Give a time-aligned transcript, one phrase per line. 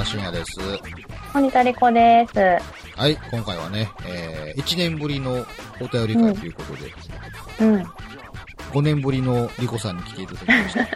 [0.00, 0.60] はい、どうも、沢田俊也です。
[1.34, 2.38] 森田理子です。
[2.98, 5.46] はい、今回はね、えー、1年ぶりの
[5.78, 6.90] お便り会ということで、
[7.60, 7.82] うん。
[8.72, 10.82] 5年ぶりのリコさんに来ていただきました。
[10.82, 10.86] い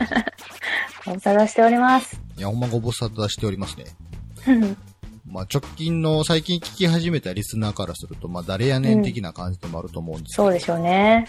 [1.05, 2.19] ご無沙汰しております。
[2.39, 3.85] や、ほんまご無沙汰しておりますね。
[4.49, 4.77] うん
[5.27, 11.27] まあ、直近の最近聞き始めたリスナーからすると、まあ、誰やねん的な感じでもあると思うんですけど、そうでしょうね。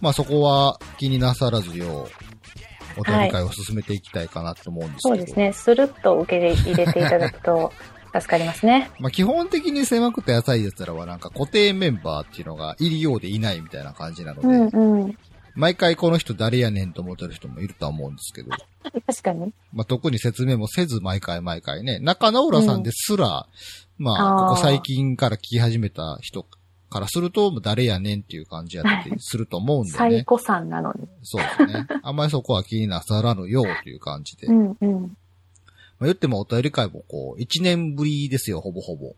[0.00, 2.31] まあ、そこは気になさらずよう、
[2.96, 5.52] お便り会を進めていきたいかなと思うんですけど、そうですね。
[5.52, 7.72] スルッと受け入れていただくと
[8.14, 8.90] 助かりますね。
[8.98, 15.18] まあ、基本的に狭くて浅い奴らはなんか固定メンバーっていうのがいるようでいないみたいな感じなので、うんうん。
[15.54, 18.50] 毎回この人誰やねんと思ってる人もいるとは思うんですけど、
[19.06, 19.52] 確かに。
[19.72, 23.46] まあ、特に説明もせず毎回毎回ね、中野浦さんですら、
[23.98, 26.46] まあ、あーここ最近から聞き始めた人
[26.92, 29.96] からすると、誰やねんっていう感じやったりすると思うんでね。
[29.98, 31.08] 最古さんなのに。
[31.22, 31.86] そうですね。
[32.02, 34.46] あんまりそこは気になさらぬようという感じで。
[34.48, 35.16] まうんうん。
[36.00, 39.14] あ、言ってもお便り会もこう、1年ぶりですよ、ほぼほぼ。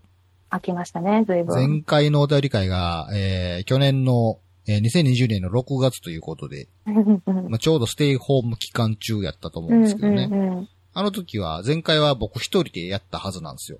[0.50, 1.54] 飽きましたね、随分。
[1.54, 10.28] 前回のお便り会が、えー、去年の、えー、2020年の6月ということで、 まあ、ちょうどステイホーム期間中やったと思うんですけどね。
[10.30, 13.78] うんうんうんあの時は、前回は僕一人でやったはずなんですよ。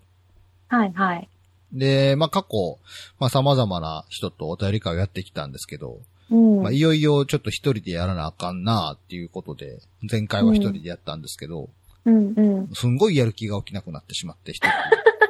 [0.67, 1.29] はいはい。
[1.75, 2.79] で、まあ、過去、
[3.19, 5.99] まあ、様々な人とお便り会をやってきたんですけど、
[6.31, 6.63] うん。
[6.63, 9.81] まあ、いよいよちょっと一人でやらなあかんなっていうことで、
[10.11, 11.69] 前回は一人でやったんですけど、
[12.05, 12.71] うんうん。
[12.75, 14.73] すんごいやる気が起きなくなってしまって、一人で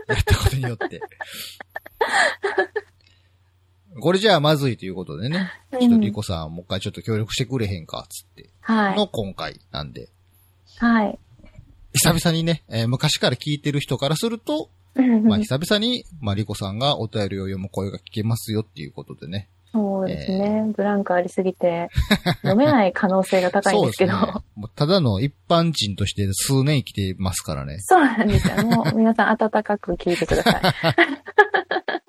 [0.08, 1.00] やったことによって。
[4.00, 8.96] これじゃあまずいということでね、ちょっとリコさん、もう一回ちょっと協力してくれへんか、つって、はい。
[8.96, 10.08] の今回なんで、
[10.78, 11.18] はい。
[11.94, 14.83] 久々にね、えー昔から聞いてる人からすると、うん
[15.24, 19.48] まあ、久々に、まあ、リコさんがお便りを読む声が聞けますよっていうことでね。
[19.72, 20.72] そうですね。
[20.76, 21.90] ブランクありすぎて、
[22.42, 24.12] 読めない可能性が高いんですけど。
[24.12, 24.44] そうですね。
[24.54, 27.78] もうただの一般人として数年生きてますからね。
[27.80, 28.64] そうなんですよ。
[28.64, 30.62] もう皆さん温かく聞いてください。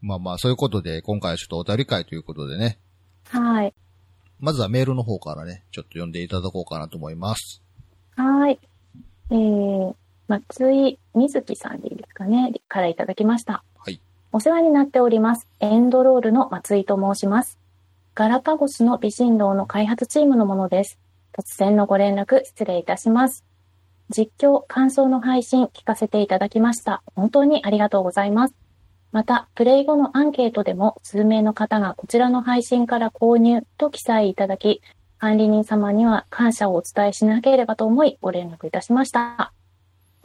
[0.00, 2.78] まあまあ、そういうことで、今回はちょっとお便り会ということでね。
[3.28, 3.74] はい。
[4.38, 7.62] まずはメールの方からね、ちょっと読んでいただこうかなと思います。
[8.16, 8.58] はい。
[9.30, 9.94] えー、
[10.28, 12.52] 松井瑞希さんでいいですかね。
[12.68, 13.62] からいただきました。
[13.78, 14.00] はい。
[14.32, 15.46] お世話になっております。
[15.60, 17.58] エンドロールの松井と申します。
[18.14, 20.98] ガラパゴスの微振動の開発チームのものです。
[21.32, 23.44] 突然のご連絡失礼いたします。
[24.08, 27.02] 実況、感想の配信聞かせていただきました。
[27.14, 28.54] 本当にありがとうございます。
[29.12, 34.82] また、プレイ後のアンケートでも数名の方がこちらの配信から購入と記載いただき、
[35.18, 39.52] 管理人様には感謝をお伝えしなければと思いご連絡いたしました。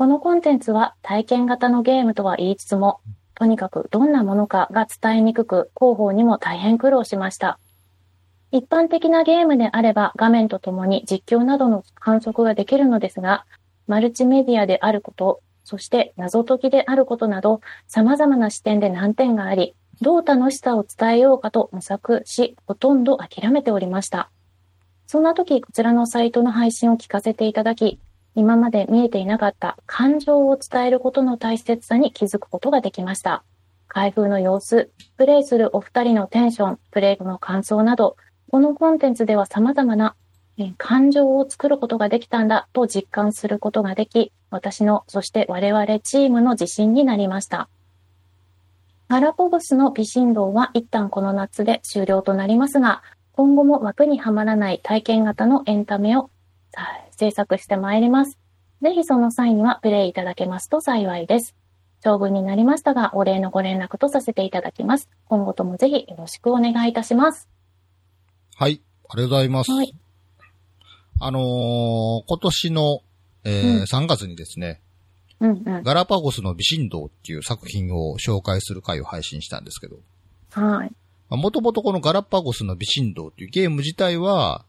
[0.02, 3.02] このコンテンツは体験型のゲームとは言いつつも、
[3.36, 7.60] とにかくどんなものかが伝えにくく、広報にも大変苦労しました。
[8.52, 13.46] 一般的なゲームであれば画面とともに実況などの観測ができるのですが、
[13.86, 24.32] マルチメディアであること、そして謎解きであることなど、様々な視点で難点があり、どう楽しさを伝えようかと模索し、ほとんど諦めておりました。
[25.06, 28.00] そんな時、こちらのサイトの配信を聞かせていただき、
[28.36, 33.44] 今まで見えていなかった感情を伝えることの大切さに気づくことができました。
[33.88, 38.16] 開封の様子、プレイするお二人のテンション、プレイ後の感想など、
[38.50, 40.16] このコンテンツでは様々な
[40.78, 47.68] 感情を作ることができたんだと実感することができ、私の、そして我々チームの自信になりました。
[49.10, 53.04] ガラポゴスの微振動は一旦この夏で終了となりますが、
[53.34, 56.30] 今後も枠にはまらない体験型のエンタメを
[57.12, 58.38] 制作してまいります。
[58.82, 61.56] ぜひその際にはプレイいただけますと幸いです。
[62.04, 65.08] 長文になりましたが、お礼のご連絡とさせていただきます。
[65.26, 67.48] 今後ともぜひよろしくお願いいたします。
[68.56, 68.82] はい。
[69.10, 69.72] ありがとうございます。
[69.72, 69.94] はい。
[71.20, 73.02] あのー今年の、
[73.44, 74.82] えーうん3月にですね、
[75.40, 75.84] うんうん。
[75.84, 79.98] ガラパゴスの微振動っていう作品を紹介する回を配信したんですけど、
[80.52, 80.92] はい。
[81.30, 84.66] もともとこのガラパゴスの微振動っていうゲーム自体は、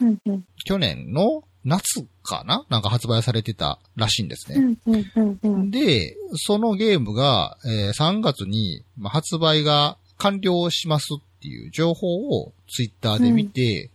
[0.00, 0.44] うんうん。
[0.64, 2.66] 去年の夏かな？
[2.68, 4.76] なんか発売されてたらしいんですね。
[4.86, 5.70] うんうんうんうん。
[5.70, 13.90] で、そのゲームが、えー3月に、まあ、発売が完了しますっていう情報をツイッターで見て、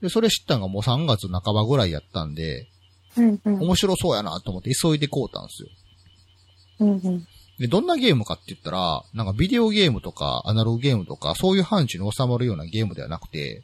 [0.00, 2.68] で、それ知ったのがもう3月半ばぐらいやったんで、
[3.16, 3.60] うんうん。
[3.60, 5.68] 面白そうやなと思って急いで買うたんですよ。
[6.80, 7.26] うんうん。
[7.58, 13.62] で、どんなゲームかって言ったら、なんかビデオゲームとかアナログゲームとかそういう範疇に収まるようなゲームではなくて、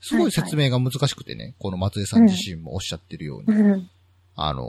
[0.00, 3.90] すごい説明が難しくてね、この松江さん自身もおっしゃってるように、うん
[4.36, 4.68] あの、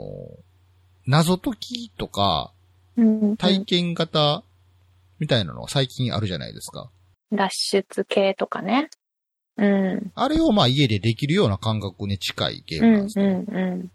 [1.06, 2.52] 謎解きとか
[2.96, 3.36] うん。
[3.36, 4.42] 体験型
[5.18, 6.90] みたいなのは最近あるじゃないですか。
[7.32, 8.90] 脱出系とかね。
[9.56, 10.12] うん。
[10.14, 13.24] あれをまあ家でできるような感覚に近いゲーうん、ムなんですね。
[13.26, 13.90] うん、うん。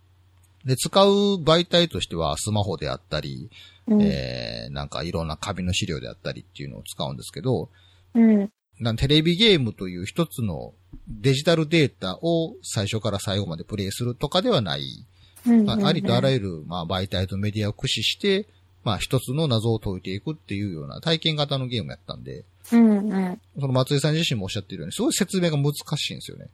[0.65, 1.09] で、使う
[1.43, 3.49] 媒体としてはスマホであったり、
[3.87, 4.01] うん。
[4.01, 7.69] えー、なんかいろんな紙の資料であったりっていうのを使うんですけど、
[8.13, 8.49] うん。
[8.79, 10.73] なんテレビゲームという一つの
[11.07, 15.05] デジタルデータを最初から最後までプレイするとかではない、
[15.45, 15.65] うん。
[15.65, 18.47] まあ、ありとあらゆゆる、まあ、媒体とメディアを駆使して、
[18.83, 22.45] まあ、一つの謎を解いていくっていうような体験型のゲームやったんで、る。
[22.73, 23.41] うんうん。
[23.59, 26.47] その松井さん自身もおっしゃってるように、すごい説明が難しいんですよね。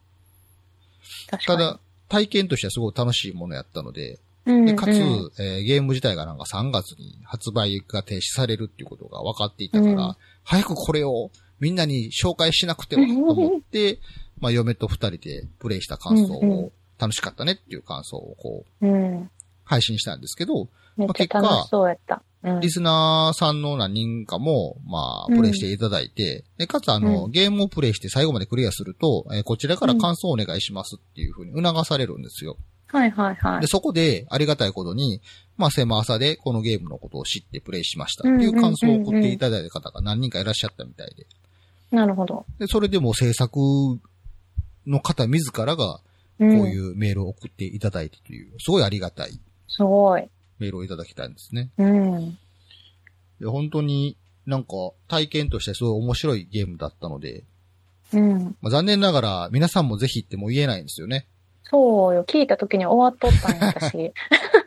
[1.46, 1.80] ただ、
[2.10, 11.30] 体験としてはすごい楽しいものやったので、うん、で、かつ、うんえーゲーム自体がなんか3月に発売が停止されるっていうことが分かっていたから、うん早くこれを
[11.62, 14.00] みんなに紹介しなくてはと思って、
[14.40, 19.32] まあ、嫁と二人でプレイした感想を、楽しかったねっていう感想をこう、うん。
[19.64, 20.68] 配信したんですけど、
[20.98, 22.22] めっちゃ楽しそうやった。
[22.44, 22.60] うん。
[22.60, 32.58] リスナーさんの何人かも、まあ、うんプレイしていただいて、でかつあの、うゲームをプレイして最後までクリアすると、えーこちらから感想をお願いしますっていうふうに促されるんですよ。
[32.88, 33.68] はいはいはいで、。
[33.68, 35.22] そこで、ありがたいことに、
[35.58, 41.26] まあ、狭さでこのゲームのことを知ってプレイしましたっていう感想を送っていただいた方が何人かいらっしゃったみたいで。
[41.92, 42.46] なるほど。
[42.58, 43.60] で、それでも制作
[44.88, 46.02] の方自らが、こ
[46.40, 46.46] う。
[46.46, 50.28] ういううメールを送っていただいてという、すごいありがたいすごい。
[50.58, 51.70] メールをいただきたいんですね。
[51.78, 52.38] うん。
[53.40, 54.70] で、本当になんか
[55.08, 57.44] 体験としてすごい面白いゲームだったので、
[58.14, 58.58] うん。
[58.62, 61.28] まあ、残念ながら皆さんもぜひっても言えないんですよね。
[61.64, 62.26] そうよ。
[62.26, 64.12] 聞いた時に終わっとったんや、私。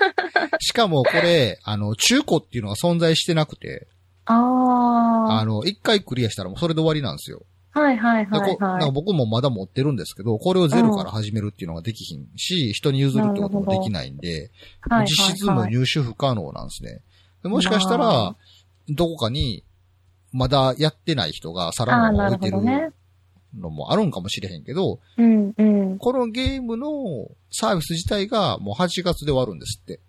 [0.61, 3.89] しかもこれ、あの、中古っていうのが存在してなくて、
[4.27, 7.43] ああの、一回クリアしたらもうそれで終わりなんですよ。
[7.73, 7.81] あ。
[7.81, 8.57] はいはいではいはい。
[8.57, 14.51] こなんか僕もまだ持ってるんですけど、これをゼロから始めるっていうのができひんし、人に譲るってこともできないんで、
[14.81, 15.73] はいはい実質もはい。
[15.73, 17.01] 入手不可能なんですね。
[17.43, 18.37] でもしかしたまあら、
[18.91, 19.65] どこかに、
[20.33, 22.95] まだやってない人がさらああ、のなるまま置いてる。
[23.57, 25.99] のもあるんかもしれへんけど、うんうん。
[25.99, 30.01] このゲームのサービス自体がもう8月で終わるんですって。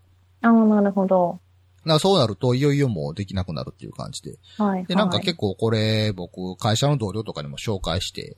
[0.41, 1.39] ああ、なるほど。
[1.85, 4.39] だからそうなると、いよいよもうできなくなるっていう感じで。
[4.57, 4.85] はい、はい。
[4.85, 8.37] で、なんか結構これ、僕、会社の同僚とかにも紹介して、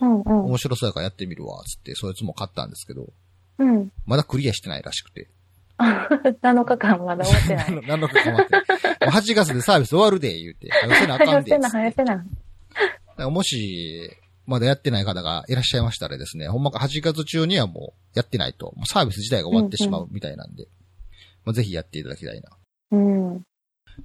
[0.00, 0.44] 構、うんうん。
[0.46, 3.12] 面白そうやからやってみるわ、つって、そいつも買ったんですけど、
[3.58, 3.92] うん。
[4.06, 5.28] まだクリアしてないらしくて。
[5.78, 7.86] 7日間まだ終わってない。
[7.86, 8.56] 何のかかまって。
[8.56, 10.70] もう8月でサービス終わるで、言うて。
[10.70, 11.50] 早せなあかんで。
[11.52, 13.30] 早せな、早せな。
[13.30, 14.10] もし、
[14.46, 20.68] まだやってない方がいらっしゃいましたらですね、ほんまか8月中にはもうやってないと、もうサービス自体が終わってしまうみたいなんで、
[21.44, 22.50] まあ、ぜひやっていただきたいな。
[22.90, 23.42] うん。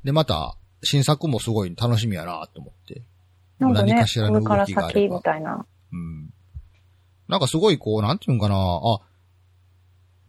[0.03, 3.03] で、また、新作もすごい楽しみやなと思って。
[3.59, 5.65] なんかね、何かしらのこれから動きがあれ先ばみたいな。
[5.91, 6.33] うん。
[7.27, 8.99] なんかすごいこう、なんていうんかな、あ、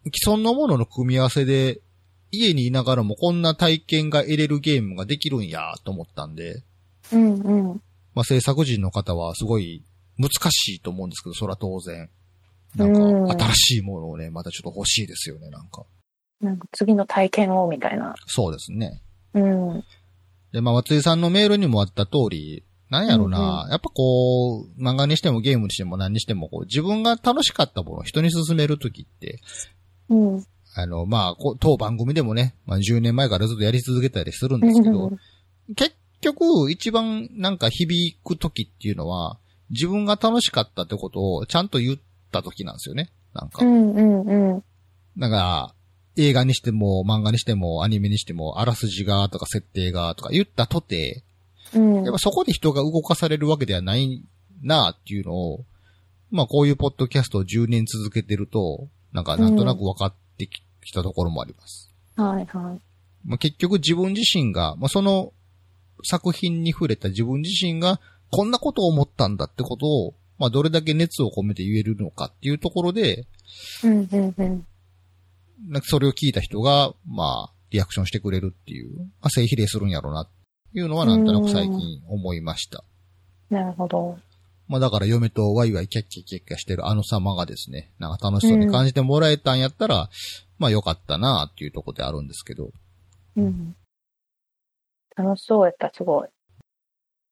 [0.05, 1.81] 既存のものの組み合わせで、
[2.31, 6.63] 家にいながらもこんな体験が得れるゲームができるんやと思ったんで、
[7.11, 7.81] うんうん。
[8.15, 9.83] まあ制作人の方はすごい
[10.17, 12.09] 難しいと思うんですけど、そら当然。
[12.75, 15.85] なんか、新しいものをね、またちょっと欲しいですよね、なんか。
[16.43, 18.15] なんか次の体験をみたいな。
[18.27, 19.01] そうですね。
[19.33, 19.83] うん。
[20.51, 29.39] で、まあ、松井さんのメールにもあった通り、なんやろな、うんやっぱこう、漫画にしてもゲームにしても何にしても、こう、自分が楽しかったものを人に勧めるときって、
[30.09, 30.45] うん。
[30.75, 35.11] あの、まあ、こう当番組でもね、まあ、10年前からずっとやり続けたりするんですけど、
[35.75, 41.97] 結局、一番なんか響くときっていうのは、自分が楽しかったってことをちゃんと言っ
[42.31, 43.09] たときなんですよね。
[43.33, 43.67] なんかう。
[43.67, 44.63] んうんうん。
[45.17, 45.73] だから、
[46.15, 51.23] 映画にしても、漫画にしても、アニメにしても、あらすじがとか設定がとか言ったとて、
[51.73, 54.23] うんやっぱそこで人が動かされるわけではない
[54.61, 55.65] なっていうのを、
[56.29, 60.61] まあこういうポッドキャストを10年続けてると、なんかなんとなく分かってき
[60.93, 61.91] たところもあります。
[62.15, 62.81] はいはい。
[63.25, 65.33] まあ結局自分自身が、まあその
[66.03, 67.99] 作品に触れた自分自身が
[68.31, 73.25] こんなことを思ったんだってことを、まあどれだけ熱を込めて言えるのかっていうところで、
[73.83, 74.67] うんうんうん。
[75.67, 80.27] なんかそれを聞いた人が、まあリアクションしてくれるっていう、まあ正比例するんやろうなっ
[80.73, 82.83] ていうのはなんとなく最近思いました。
[83.49, 84.17] なるほど。
[84.67, 90.09] まあだから嫁とワイワイキャッキャキャッキャしてるあの様がですね、なんか楽しそうに感じてもらえたんやったら、
[90.57, 92.71] まあよかったなっていうところであるんですけど、
[93.35, 93.75] うん。
[95.15, 96.27] 楽しそうやった、すごい。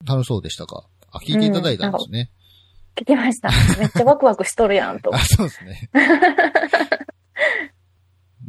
[0.05, 0.85] 楽しそうでしたか？
[1.11, 2.29] あ、聞いていただいたんですね。
[2.95, 3.49] 聞きました。
[3.79, 5.19] めっちゃワクワクしとるやん、と あ、。
[5.19, 5.89] そうですね。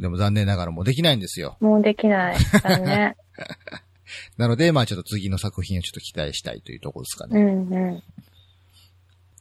[0.03, 1.55] でも残念ながらもうできないんですよ。
[1.61, 2.35] もうできない。
[2.61, 3.15] だね。
[4.35, 7.41] なので、まあちょっと次の作品をちょっと期待したいというところですかうね。
[7.41, 8.03] んうん。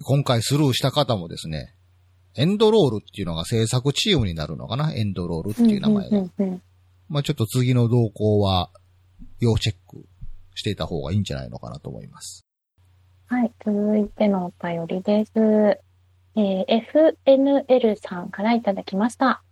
[0.05, 1.75] 今回スルーした方もですね、
[2.37, 4.95] エンドロールっていうのが制作チームになるのかな？
[4.95, 6.19] エンドロールっていう名前が。
[6.19, 6.63] うんうんうん
[7.09, 8.71] まあちょっと次の動向は
[9.41, 10.07] 要チェック
[10.55, 12.47] していた方がいいんじゃないのかなと思います。
[13.27, 15.33] はい、続いてのお便りです。
[15.37, 16.65] えー
[17.27, 19.43] FNL さんからいただきました。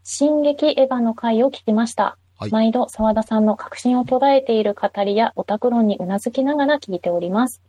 [0.00, 0.06] はい。
[0.06, 2.16] 進撃エヴァの回を聞きました。
[2.36, 7.60] はい毎度沢田さんの確信を捉えている語りやオタク論にうなずきながら聞いております。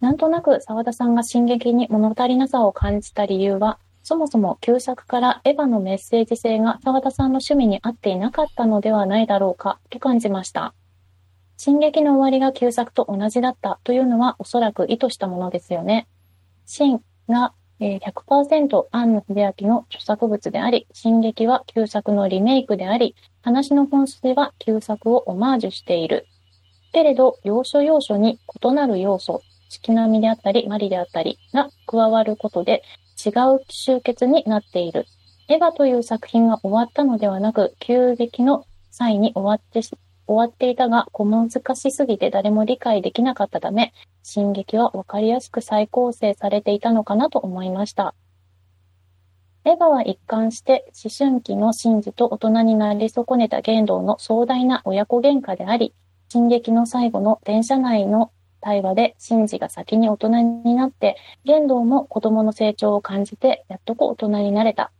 [0.00, 10.74] なんとなく沢田さんが進撃に物足りなさを感じた理由は、そもそも旧作からエヴァのメッセージ性が沢田さんの趣味に合っていなかったのではないだろうかと感じました。
[11.56, 16.06] 進撃の終わりが旧作と同じだったというのはおそらく意図したものですよね。
[16.66, 26.26] シンがえ100%庵野秀明の著作物であり、進撃は旧作のリメイクであり、話の本筋は旧作をオマージュしている。
[26.92, 32.84] けれど、要所要所に異なる要素、月並みであったり、マリであったりが加わることで
[33.24, 35.06] 違う集結になっている。
[35.48, 39.82] エヴァという作品が終わったのではなく、急激の際に終わって
[40.26, 48.14] 終わっていたが、小難しすぎて誰も理解できなかったため、進撃は分かりやすく再構成されていたのかなと思いました。
[49.66, 55.94] エヴァは一貫して思春期のシンジと大人になり損ねた言動の壮大な親子喧嘩であり、
[56.28, 60.28] 進撃の最後の電車内の対話でシンジが先に大人
[60.64, 64.90] になって、言動も子供の成長を感じて、やっとこ大人になれた。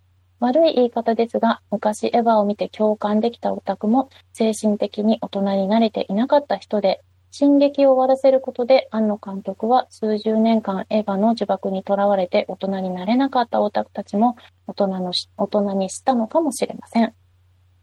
[0.41, 14.37] 悪い言い方ですが、昔エヴァを見て共感できたオタクも精神的に大人になれていなかった人で、進撃を終わらせることで、庵野監督は数十年間エヴァの呪縛にとらわれて大人になれなかったオタクたちも
[14.69, 17.13] 大人のし大人にしたのかもしれません。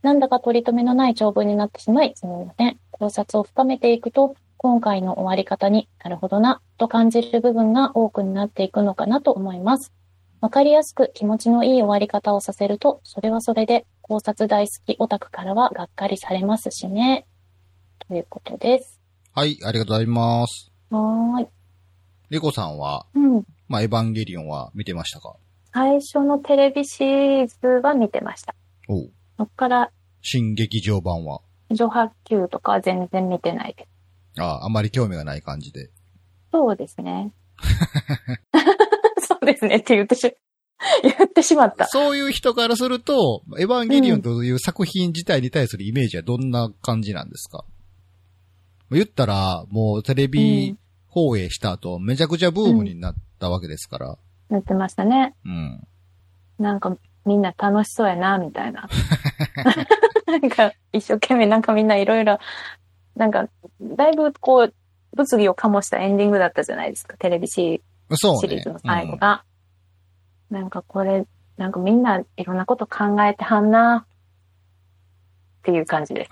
[0.03, 2.79] なんだか取り留めのない長文になってしまい、すみません。
[2.91, 9.91] 考察を深めていくと、今回の終わり方になるほどな、と感じる部分が多くなっていくのかなと思います。
[10.41, 17.27] わかりやすく気持ちのいい終わり方をさせると、それはそれで考察大好きオタクからはがっかりされますしね。
[18.07, 19.00] ということです。
[19.36, 20.71] はい、ありがとうございます。
[20.89, 21.48] はーい。
[22.31, 23.43] レコさんは、うん。
[23.67, 25.36] まあ、エヴァンゲリオンは見てましたか？
[25.74, 28.55] 最初のテレビシリーズは見てました。
[28.89, 29.91] おうそっから、
[30.24, 31.41] 新劇場版は？
[31.69, 33.88] 女白球とかは全然見てないけ
[34.36, 34.43] ど。
[34.43, 35.91] ああ、あまり興味がない感じで。
[36.51, 37.31] そうですね。
[39.41, 40.36] そうですねって言ってし、
[41.03, 41.88] 言ってしまった。
[41.88, 47.65] そういう人からすると、エヴァンゲリオンという作品自体に対するイメージはどんな感じなんですか、
[48.91, 54.17] 言ったら、もうテレビ放映した後、めちゃくちゃブームになったわけですから。
[54.50, 55.36] 言ってましたね。
[55.45, 55.88] うん。
[56.60, 56.95] なんか
[57.25, 58.88] みんな楽しそうやな、みたいな。
[60.27, 62.39] なんか一生懸命なんかみんないろいろ、
[63.15, 63.50] なんか
[63.81, 64.74] だいぶこう、
[65.15, 67.81] 物議を醸したエンディングだったじゃないですか、テレビシ。
[68.18, 69.44] シリーズの最後が。
[70.50, 71.25] なんかこれ、
[71.58, 76.27] なんかみんないろんなこと考えてはんな、っていう感じで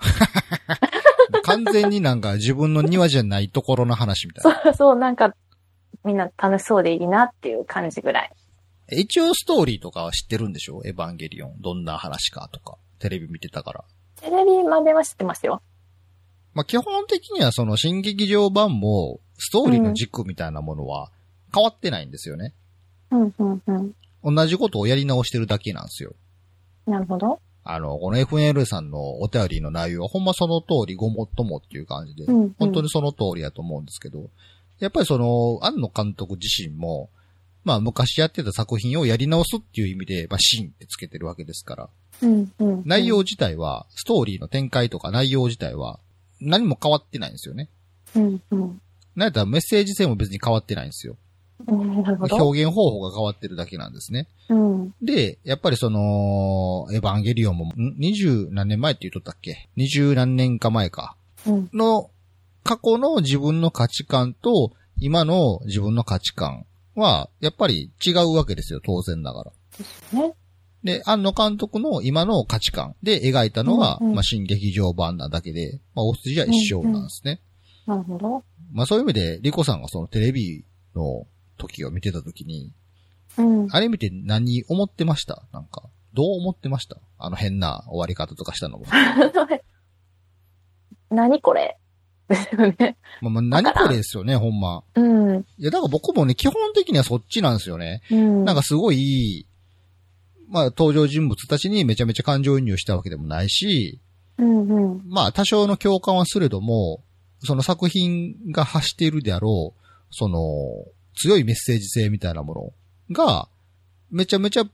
[1.32, 4.60] う ん完全になんか自分の庭じゃないところの話みたいな。
[4.64, 5.34] そうそう、なんか
[6.04, 8.32] みんな楽しそうでいいなっていう感じぐらい。
[8.92, 10.82] 一応ストーリーとかは知ってるんでしょ？
[10.84, 11.60] エヴァンゲリオン。
[11.60, 12.76] どんな話かとか。
[12.98, 13.84] テレビ見てたから。
[14.16, 15.62] テレビまでは知ってますよ。
[16.52, 21.10] まあ、基本的にはその新劇場版も、ストーリーの軸みたいなものは
[21.52, 22.54] 変わってないんですよね。
[23.10, 23.94] うん、うん、うん。
[24.36, 26.14] 同じことをやり直してるだけなんですよ。
[26.86, 27.40] なるほど。
[27.62, 34.30] あの、この FNL さんのお便りの内容はほんまその通りごもっともっていう感じで、うんうん本当にその通りやと思うんですけど、
[34.78, 37.10] やっぱりその、庵野監督自身も、
[37.64, 41.88] まあ昔やってた作品をやり直すっていう意味で、まあシーンってつけてるわけですから、
[42.22, 42.82] うん、うん。
[42.86, 46.00] 内容自体は、ストーリーの展開とか内容自体は、
[46.40, 47.68] 何も変わってないんですよね。
[48.16, 48.80] うん、うん。
[49.14, 51.16] なんやったらメッセージ性も別に変わってないんですよ。
[51.70, 54.28] 表現方法が変わってるだけなんですね。
[54.48, 54.94] うん。
[55.02, 59.68] で、やっぱりその、エヴァンゲリオンも、ん二十何年前って言っとったっけ？
[59.76, 61.16] 二十何年か前か。
[61.46, 61.70] うん。
[61.72, 62.10] の、
[62.64, 69.52] 過去の自分の価値観と、今の自分の価値観は、やっぱり違うわけですよ、当然ながら。
[70.12, 70.34] ね。
[70.84, 77.40] で、庵野監督の今の価値観で描いたのは、うんうんまあ、新劇場版なだけで、まあ、大筋は一緒なんですね。
[77.86, 78.44] なるほど。
[78.72, 81.26] まあ、そういう意味で、リコさんがそのテレビの
[81.60, 82.72] 時を見てた時に、
[83.38, 83.68] うん。
[83.70, 85.44] あれ見て何思ってました？
[85.52, 86.96] なんか、どう思ってました？
[87.18, 88.86] あの変な終わり方とかしたのも。
[91.10, 91.76] 何これ？
[92.28, 92.96] ですよね。
[93.20, 94.84] まあ、まあ、何これですよね、ほんま。
[94.94, 95.40] うん。
[95.58, 98.02] いや、だから僕もね、基本的にはそっちなんですよね。
[98.10, 98.44] うん。
[98.44, 99.46] なんかすごい、
[100.48, 104.00] まあ、登場人物たちにめちゃめちゃ感情移入したわけでもないし、
[104.38, 105.02] うんうん。
[105.08, 107.02] まあ、多少の共感はすれども、
[107.40, 110.38] その作品が発しているであろう、その、
[111.16, 112.72] 強いメッセージ性みたいなも
[113.10, 113.48] のが、
[114.10, 114.64] めちゃめちゃ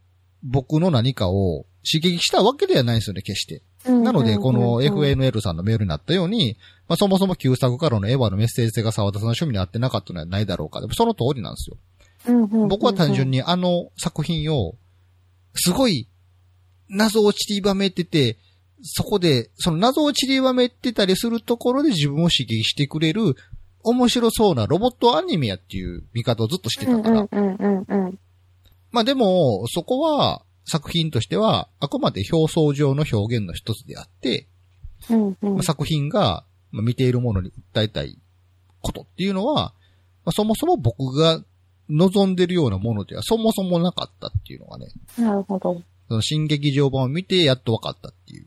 [0.43, 3.63] 僕の何かを刺激したわけではないんですよね、決して。
[3.85, 6.57] なので、この FNL さんのメールになったように、
[6.89, 10.81] まあ、そもそも旧作からのエヴァのメッセージ性が沢田さんの趣味に合ってなかったのはないだろうか。
[10.81, 11.77] でもその通りなんですよ。
[12.69, 13.39] 僕は単純に。
[13.39, 14.75] にあの作品を、
[15.55, 16.09] すごい
[16.89, 18.39] 謎を散りばめてて、
[18.83, 23.37] そこで、その謎を散りばめてたりするところで自分を刺激してくれる、
[23.87, 27.21] 面白そうなロボットアニメやっていう見方をずっとしてたから。
[27.21, 28.19] うんうんうんうん。
[28.91, 34.49] まあでも、そこは、作品としては、あくまで表層上の表現の一つであって、
[35.09, 38.19] うんうんまあ、作品が、まあ、見ているものに訴えたい
[38.81, 39.75] ことっていうのは、
[40.25, 41.41] まあ、そもそも僕が
[41.89, 45.81] 望んでるようなものではそもそもなかったっていうのがね、なるほど。
[46.09, 48.47] その新劇場版を見てやっと分かったっていう。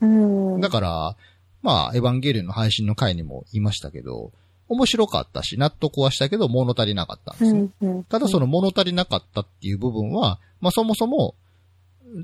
[0.00, 0.60] うん。
[0.60, 1.16] だから、
[1.62, 4.32] まあ、エヴァンゲリオンの配信の回にも言いましたけど、
[4.68, 7.68] 面白かったし、納得はしたけど物足りなかったんですね。
[7.80, 8.04] うんうん。
[8.04, 11.34] ただその物足りなかったっていう部分は、まあそもそも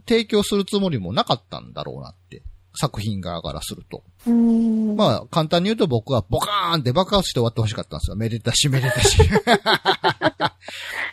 [0.06, 2.42] 提供するつもりもなかったんだろうなって。
[2.76, 4.02] 作品側からすると。
[4.26, 4.96] うん。
[4.96, 8.16] まあ簡単に言うと僕はボカーンって爆発して終わってほしかったんですよ。
[8.16, 9.16] めでたしめでたし。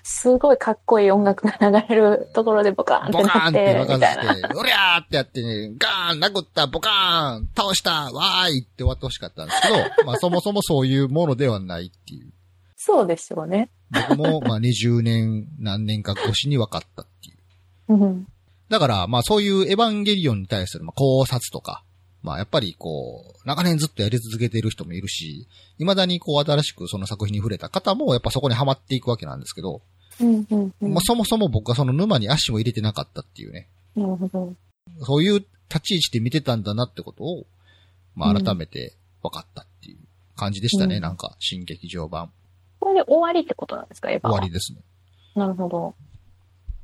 [0.03, 4.05] すごいかっこいい音楽が流れるところでボカーンってボカーンってなって、爆。
[4.05, 12.31] 発して、うりゃーってやってね、ガーン殴ったボカーン倒したわーいって終わってほしかったんですけど、 まあそもそもそういうものではないっていう。
[12.75, 13.69] そうでしょうね。
[13.91, 17.93] 僕もまあ20年何年か越しに分かったっていう。
[17.93, 18.27] うん。
[18.69, 21.83] だから、まあそういうエヴァンゲリオンに対するまあ考察とか、
[22.23, 25.47] まあやっぱりこう、長年ずっとやり続けている人もいるし、
[25.79, 29.81] 未だにこう新しくその作品に触れた方もやっぱそこにはまっていくわけなんですけど、
[30.19, 30.93] うんうんうん。
[30.93, 34.53] まあそもそも僕はその沼に足も入れてなかったっていうね、なるほど。
[35.01, 37.45] そういう立ち位置で見てたんだなってことを、
[38.15, 39.97] まあうん改めて分かったっていう
[40.35, 42.31] 感じでしたね、うんなんか新劇場版。
[42.79, 44.31] これで終わりってことなんですか、エヴァは？
[44.33, 44.79] 終わりですね。
[45.35, 45.95] なるほど。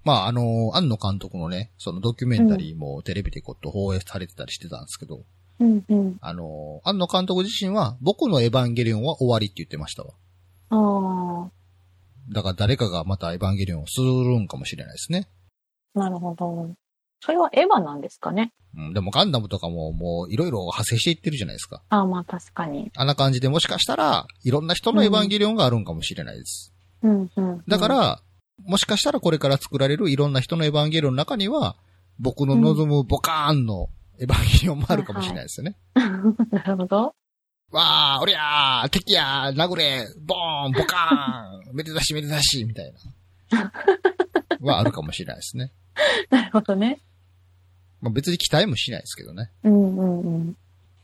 [0.03, 5.25] まああの、庵野監督のね、そのドキュメンタリーもテレビでこう放映されてたりしてたんですけど、
[5.59, 6.17] うんうん。
[6.22, 10.13] あの、庵野監督自身は、僕のエヴァンゲリオンは終わりって言ってましたわ。
[10.70, 11.50] あ
[12.29, 14.07] だから誰かがまたエヴァンゲリオンをする
[14.39, 15.29] んかもしれないですね。
[15.96, 16.70] あ、なるほど。
[17.22, 18.53] それはエヴァなんですかね？
[18.75, 21.81] うん、でもガンダムとかももういろいろ派生していってるじゃないですか。
[21.89, 22.91] ああ、まあ確かに。
[22.96, 26.74] あんな感じでもしかしたら、いろんな人のエヴァンゲリオンがあるんかもしれないです。
[27.01, 27.63] うんうん。
[27.67, 28.22] だか、ら、
[28.65, 31.77] もしかしたらこれから作られるいろんな人のエヴァンゲリオンの中には、
[32.20, 33.87] 僕の望むボカーンの
[34.20, 35.77] エヴァンゲリオンもあるかもしれないですよね。
[35.96, 37.16] なるほど。
[37.72, 42.94] わあ、おりゃー、敵やー、殴れ、ボーン、ボカーン、 めでたしめでたし、みたい
[43.51, 43.72] な。
[44.62, 45.72] はあるかもしれないですね。
[46.30, 47.01] なるほどね。
[48.01, 49.51] まあ、別に期待もしないですけどね。
[49.64, 50.58] うんうんうん。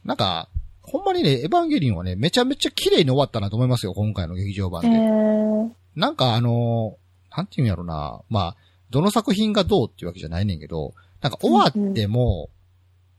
[0.05, 0.49] なんか、
[0.81, 4.95] ほんまにね、エヴァンゲリオンはね、めちゃめちゃ綺麗に終わったなと思いますよ、今回の劇場版えで。
[4.97, 7.03] ー、なんかあのー
[7.35, 8.55] なんていうんやろな、まあ、
[8.91, 12.49] どの作品がどうっていうわけじゃないねんけど、なんか終わっても、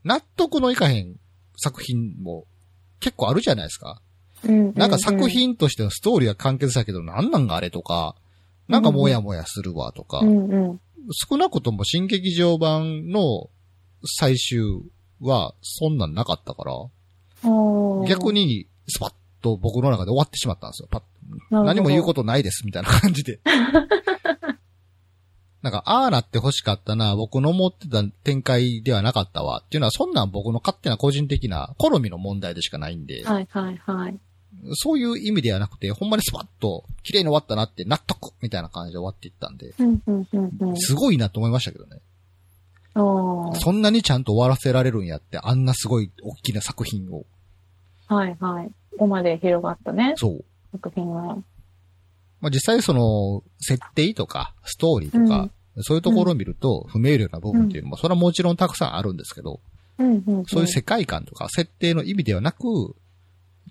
[0.05, 1.19] 納得のいかへん
[1.57, 2.45] 作品も
[2.99, 4.01] 結構あるじゃないですか。
[4.45, 8.15] うんなんか作、品としてのストーリーは完結だけど、なんなんがあれとか、
[8.67, 10.21] なんかもやもやするわとか。
[11.29, 13.49] 少なくとも新劇場版の
[14.05, 14.61] 最終
[15.19, 16.73] はそんなんなかったから、
[18.07, 20.89] 逆にスパッと僕の中で終わってしまったんですよ。
[20.91, 21.03] パッ
[21.49, 23.39] 何も言うことないです、みたいな感じで。
[25.65, 34.19] なんか、ああなって欲しかったな、僕の思ってた展開ではなかったわ、っていうのは、そんなん僕の勝手な個人的な好みの問題でしかないんで、はいはいはい。
[34.73, 40.77] そういう意味ではなくて、ほんまにスパッと綺麗に終わったなって納得みたいな感じで終わっていったんで、うんうんうんうん。
[40.77, 41.99] すごいなと思いましたけどね。
[42.93, 47.25] そんなにちゃんと終わらせられるんやって、あんなすごい大きな作品を。
[48.05, 48.67] はいはい。
[48.91, 50.45] ここまで広がったね、そう。
[50.73, 51.39] 作品は。
[52.45, 59.61] まあ、実際その、設定とか、ストーリーとか、そういうところを見ると、不明瞭な部分っていうのも、それはもちろんたくさんあるんですけど、
[59.97, 60.45] うんうんうん。
[60.45, 62.61] そういう世界観とか設定の意味ではなく、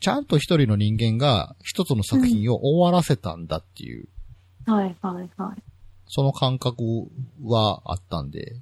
[0.00, 4.08] ちゃんと一人の人間が一つの作品を終わらせたんだっていう、
[4.66, 5.62] はいはいはい。
[6.08, 6.82] その感覚
[7.44, 8.56] はあったんで、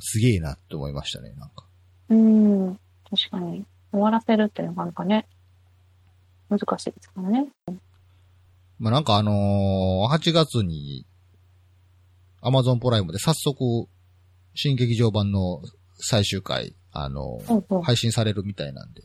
[0.00, 1.64] すげえなって思いましたね、なんか。
[2.08, 2.80] うん。
[3.08, 3.64] 確かに。
[3.92, 5.28] 終わらせるっていうのがなんかね、
[6.50, 7.46] 難しいですからね。
[8.82, 11.06] まあ、なんかあのー8月に、
[12.40, 13.88] アマゾンプライムで早速、
[14.56, 15.62] 新劇場版の
[16.00, 17.82] 最終回、あのーうんうん。
[17.82, 19.02] 配信されるみたいなんで、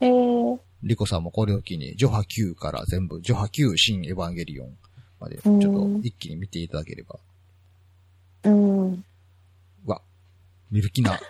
[0.00, 4.76] えー、リコさんもこれを機に、ジョハ Q から全部、ジョハ Q 新エヴァンゲリオン
[5.20, 7.20] まで、ちょっと一気に見ていただければ、
[8.42, 9.04] うん。
[10.72, 11.20] 見る気な。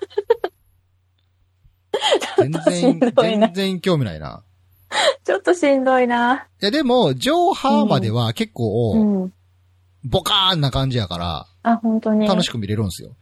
[2.39, 4.45] 全然、全然興味ないな。
[5.25, 6.47] ちょっとしんどいな。
[6.61, 9.33] いやでも、ジョーハーまでは結う構、ん。
[10.05, 12.27] ボカーンな感じやから、あ、本当に。
[12.27, 13.15] 楽しく見れるんですよ。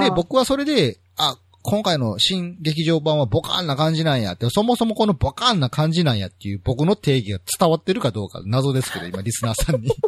[0.00, 9.88] で、僕はそれで、あ、今回の新劇場版はボカーンな感じなんやって、そもそもこのボカーンな感じなんやっていう僕の定義が伝わってるかどうか謎ですけど、今リスナーさんに。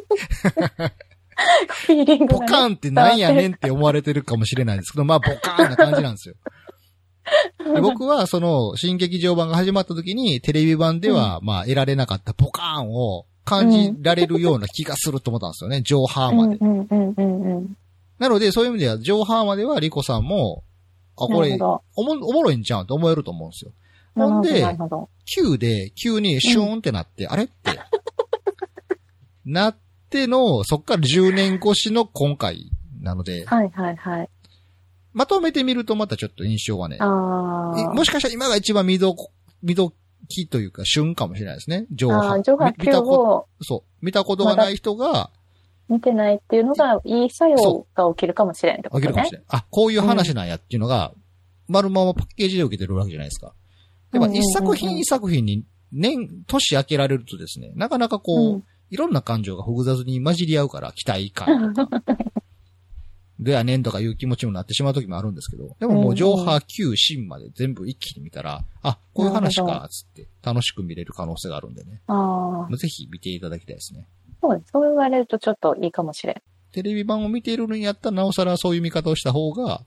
[1.87, 2.47] フィーリングが、ね。
[2.47, 6.35] ポカーンってなんやねんって思われてるかもしれないんですけど、まあ、ポカーンな感じなんですよ。
[7.75, 16.57] で僕は、その、新劇場版が始まった時に、テレビ版では、まあ、得られなかったポカーンを感じられるような気がすると思ったんですよね、上波まで。
[16.57, 17.77] うんうんうんうんうん。
[18.19, 20.64] なので、そういう意味では、上波まではリコさんも、
[21.16, 21.57] あ、これ。
[21.57, 23.73] おも、おもろいんちゃうんと思えると思うんですよ。
[24.14, 25.09] ほんでなるほど。
[25.38, 27.45] 9で、急にシューンってなって、あれ？
[27.45, 27.71] って。
[29.45, 29.77] なっ
[30.11, 34.29] ての、そっから10年越しの今回なので、はいはいはい。
[35.12, 39.31] まとめてみるとまたちょっと印象はね、もしかしたら今が一番見どこ、
[39.62, 39.92] 見ど
[40.29, 41.87] きというか旬かもしれないですね。
[41.90, 42.16] 上波。
[42.16, 44.05] ああ、ジョハ9み見たこをそう。
[44.05, 45.31] 見たことがない人が
[45.88, 49.07] 見てないっていうのが、いい作用が起きるかもしれんってことね。
[49.07, 49.46] 起きるかもしれない。
[49.49, 51.12] あ、こういう話なんやっていうのが、
[51.68, 53.46] 丸ままパッケージで受けてるわけじゃないですか。
[53.46, 53.55] やっ
[54.12, 62.03] ぱうんうんうんうん一作品一作品に年、年明けられるとですね、なかなかこう、うんいろんな感情が複雑に混じり合うから、期待感とか。
[63.40, 72.03] でやねんとかいう気持ちになってしまう時もあるんですけど、でももう上波9、新まで全部一気に見たら、あ、こういう話か、つって楽しく見れる可能性があるんでね。
[72.07, 74.07] ああ、ぜひ見ていただきたいですね。
[74.42, 74.70] そうです。
[74.72, 76.42] そう言われるとちょっといいかもしれん。
[76.72, 79.83] テレビ版を見ているのにやったらなおさらそういう見方をした方が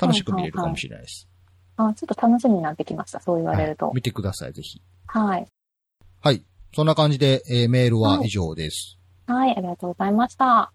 [0.00, 1.28] 楽しく見れるかもしれないです。
[1.76, 3.20] あちょっと楽しみになってきました。
[3.20, 3.94] そう言われるとはい。
[3.96, 4.80] 見てください、ぜひ。
[5.06, 5.46] はい。
[6.20, 6.42] はい。
[6.74, 8.98] そんな感じで、えーメールは以上です。
[9.26, 10.72] はい、ありがとうございました。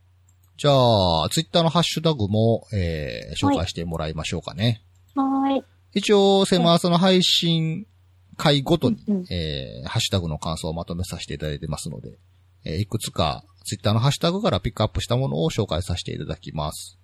[0.59, 4.83] じゃあ、ツイッターのハッシュタグも、えー紹介してもらいましょうかね。
[5.15, 5.63] はい。
[5.93, 7.87] 一応、セマースの配信
[8.35, 12.17] 回ごとに、うんうんえーハッシュタグの感想をまとめさせていただいてますので、
[12.65, 16.99] えーいくつかツイッターのハッシュタグからピックアップしたものを紹介させていただきます。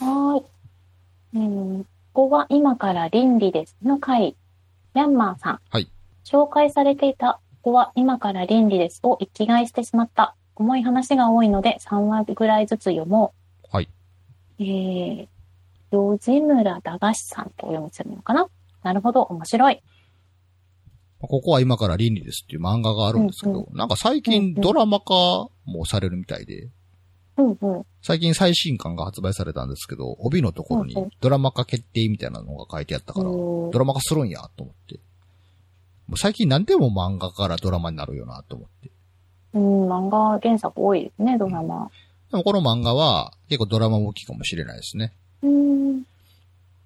[0.00, 1.36] はい。
[1.36, 4.34] えー、ここは今から倫理ですの回、
[4.94, 5.60] ヤンマーさん。
[5.70, 5.88] はい。
[6.24, 10.34] 紹介されていた、ここは今から倫理ですを一気買いしてしまった。
[10.62, 13.76] 重い話が多いので3話ぐらいずつ読もう。
[13.76, 13.88] はい。
[14.60, 18.46] えー、吉村駄菓子さんとお読みするのかな？
[18.82, 19.82] なるほど、面白い。
[21.20, 26.68] ここは今から倫理ですっていう漫画があるんですけど、うんなんか最近ドラマ化もされるみたいで、
[27.36, 27.86] うんうん。
[28.02, 35.00] 最近最新刊が発売されたんですけど、帯のところにうんうんドラマ化決定みたいなのが書いてあったから、おードラマ化するんやと思って。
[36.08, 38.90] もう最近何でも漫画からドラマになるよなと思って。
[39.54, 41.90] うん、漫画原作多いですね、ドラマ。
[42.30, 45.12] でもこの漫画は結構ドラマ向きかもしれないですね。
[45.42, 46.04] うん。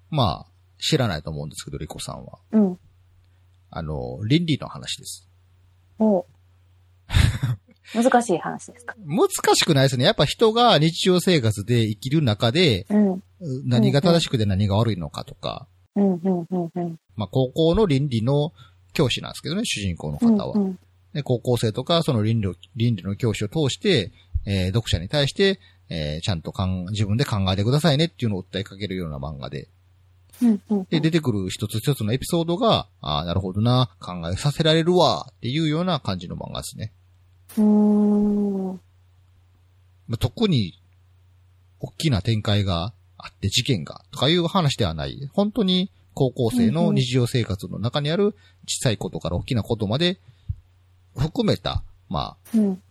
[0.09, 2.39] まあ、知らないと思うんですけど、リコさんは。
[2.51, 2.79] うん。
[3.69, 5.27] あの、倫理の話です。
[5.99, 6.25] お
[7.95, 8.95] 難しい話ですか？
[9.05, 10.03] 難しくないですね。
[10.05, 13.23] やっぱ人が日常生活で生きる中で、うん。
[13.65, 16.99] 何が正しくて何が悪いのかとか、うん、うん、うん、うん。
[17.15, 18.51] まあ、高校の倫理の
[18.93, 20.53] 教師なんですけどね、主人公の方は。
[20.55, 20.79] うんうん
[21.17, 24.11] で高校生とか、その倫理を倫理の教師を通して、
[24.45, 29.67] えー読者に対して、えーちゃんとかん自分で考えてくださいねっていうのを訴えかけるような漫画で。
[30.41, 36.93] うんうんで、出てくる一つ一つのエピソードが、ああ、なるほどな、考えさせられるわ、っていうような感じの漫画ですね。
[37.57, 38.79] うーん。
[40.07, 40.79] まあ、特に、
[41.79, 45.27] 大きな展開があって事件が、とかいう話ではない。
[45.33, 48.35] 本当に高校生の日常生活の中にある
[48.67, 50.19] 小さいことから大きなことまで
[51.21, 52.81] 含めた、まあ、うん。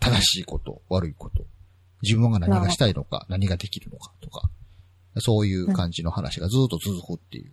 [0.00, 1.44] 正しいこと、悪いこと、
[2.02, 4.50] 自分が何がしたいのか、何ができるのかとか、
[5.18, 7.52] そういう感じの話がずっと続くっていう。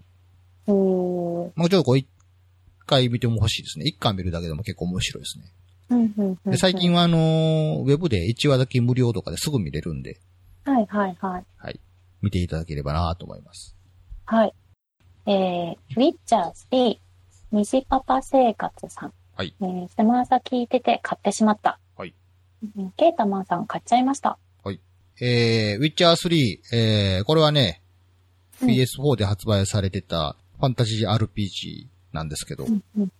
[0.67, 2.07] おーもうちょっとこう一
[2.85, 3.85] 回見ても欲しいですね。
[3.85, 5.45] 一巻見るだけでも結構面白いですね。
[5.89, 10.19] うんうんうんで最近はあのーウェブで1話だけ無料とかですぐ見れるんで、
[10.63, 11.45] はいはいはい。
[11.57, 11.79] はい。
[12.21, 13.75] 見ていただければなと思います。
[14.25, 14.53] はい。
[15.25, 16.97] えー、ウィッチャー3、
[17.51, 19.13] 虹パパ生活さん。
[19.39, 19.55] はい。
[19.61, 21.79] えー、セマーサ聞いてて買ってしまった。
[21.95, 22.13] はい。
[22.77, 24.37] うんケータマンさん買っちゃいました。
[25.21, 27.81] えー、ウィッチャー3、えー、これはね、
[28.61, 33.11] うん PS4 で発売されてたファンタジー RPG なんですけど、うんうん。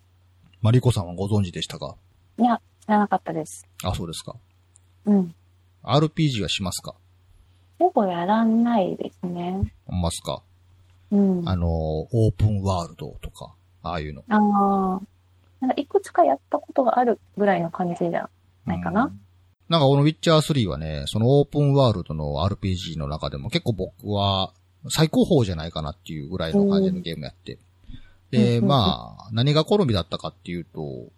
[0.62, 1.96] マリコさんはご存知でしたか？
[2.38, 3.66] いや、知らなかったです。
[3.86, 4.36] あ、そうですか。
[5.06, 5.34] うん。
[5.84, 6.96] RPG はしますか？
[7.80, 9.74] ほぼやらないですね。
[9.88, 10.42] ますか？
[11.12, 11.48] うん。
[11.48, 13.54] ああのー、オープンワールドとか、
[13.84, 14.24] ああいうの。
[14.28, 15.06] あー。
[15.62, 18.30] なんかいくつかやったことがあるぐらいの感じじゃ
[18.65, 19.06] ないかな。
[19.06, 19.22] うん
[19.69, 24.52] なんかこのウィッチャー3はね、そのオープンワールドの RPG の中でも結構僕は
[24.89, 27.60] 最高峰じゃないかなっていうぐらいの感じのゲームやって。
[28.32, 31.10] で、うんまあ、何が好みだったかっていうと、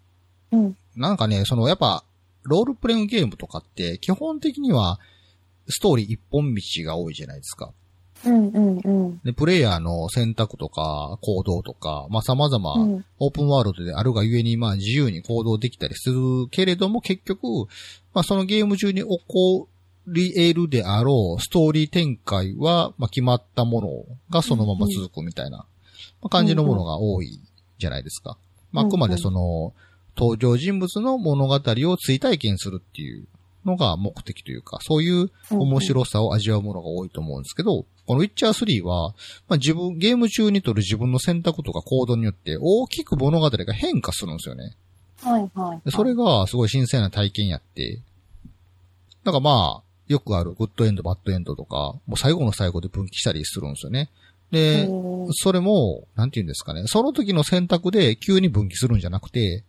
[0.52, 0.76] うん。
[0.96, 2.04] なんかね、そのやっぱ、
[2.42, 4.98] ロールプレイングゲームとかって基本的には
[5.68, 7.72] ストーリー一本道が多いじゃないですか。
[8.24, 9.20] うんうんうん。
[9.24, 13.04] で、プレイヤーの選択とか行動とか、まあ様々、うん。
[13.18, 17.46] オープンワールドであるがゆえに、まあ自由に行動できたりするけれども、結局、
[18.14, 19.68] まあそのゲーム中に起こ
[20.06, 23.88] り得るであろうストーリー展開は、まあ、決まったもの
[24.30, 25.66] がそのまま続くみたいな、ま
[26.24, 27.40] あ感じのものが多い
[27.78, 28.36] じゃないですか。
[28.72, 29.74] まあ、あくまでその、
[30.16, 33.26] 登場人物の物語を追体験するっていう
[33.64, 39.14] のが目的というか、そういう面白さを味わうものが多いと思うんですけど、このウィッチャー3は、
[39.48, 44.74] まあ、自分、ゲーム中に取る自分の選択とか行動によって大きく物語が変化するんですよね。
[45.22, 45.80] はいはい。
[45.84, 48.00] でそれがすごい新鮮な体験やって、
[49.24, 54.10] なんかまあ、よくあるグッドエンド、バッドエンドとか、もう最後の最後で分岐したりするんですよね。
[54.50, 59.62] で、うんそれも、なんて言うんですかね、その時の選択で急に分岐するんじゃなくて、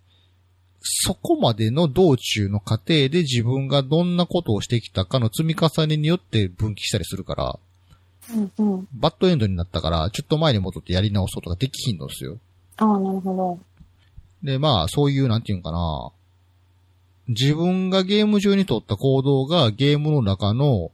[0.83, 7.59] そこまでの道中の過程で自分がどんなことをしてきたかの積み重ねによって分岐したりするから、
[8.35, 8.87] うんうん。
[8.93, 12.37] バッドエンドになったから、ちょっと前に戻ってやり直そうとかできひんのですよ。
[12.77, 13.59] ああ、なるほど。
[14.43, 16.11] で、まあ、そういう、なんていうんかな。
[17.27, 20.91] 自分がゲーム中に取った行動がゲームの中の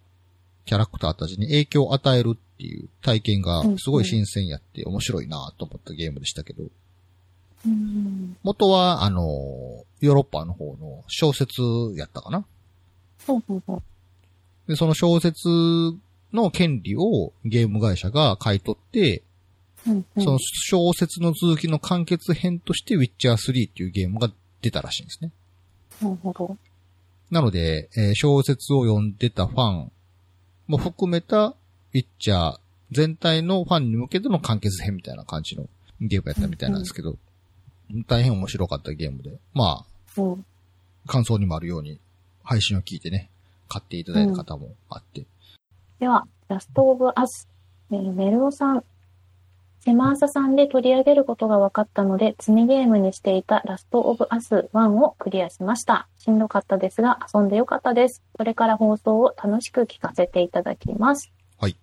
[0.65, 6.71] キャラクターたちに影響を与えるっていう体験がすごい新鮮やって面白いなと思ったゲームでしたけど、うん。
[8.43, 9.21] 元は、あの、
[9.99, 11.61] ヨーロッパの方の小説
[11.95, 12.45] やったかな？
[13.27, 13.81] ほうほうほう。
[14.67, 15.49] で、その小説
[16.31, 19.23] の権利をゲーム会社が買い取って、
[19.85, 20.23] うんうん。
[20.23, 25.31] その小説の続きの完結編としてウィッチャー3っていうゲームが出たらしいんですね。
[26.01, 26.57] なるほど。
[27.29, 29.91] なので、えー小説を読んでたファン
[30.67, 32.57] も含めた、ウィッチャー
[32.91, 35.67] 全体のファンに向けての完結編みたいな感じの
[36.01, 37.17] ゲームやったみたいなんですけど、
[38.07, 39.85] 大変面白かったゲームで、ま
[40.17, 40.33] うん。
[40.33, 40.37] あ、
[41.07, 41.99] 感想にもあるように、
[42.43, 43.29] 配信を聞いてね、
[43.67, 45.25] 買っていただいた方もあって、
[45.99, 47.49] では、ラストオブアス。
[47.91, 48.83] えーメルオさん。
[49.81, 56.07] セマーサさんで取り上げることが分かったので、積みゲームにしていたラストオブアス1をクリアしました。
[56.17, 58.21] しんどかったですが、遊んでよかったです。
[58.33, 61.31] これから放送を楽しく聞かせていただきます。
[61.57, 61.77] はい。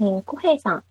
[0.00, 0.84] えー、小平さん。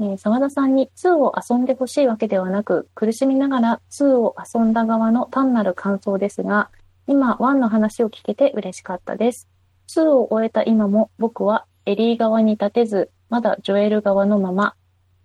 [0.00, 6.70] えー沢田さんに2を遊んでほしいわけではなく、苦しみながら2を遊んだ側の単なる感想ですが、
[7.06, 9.48] 今1の話を聞けて嬉しかったです。
[9.88, 14.74] 2を終えた今も僕はエリー側に立てず、まだジョエル側のまま、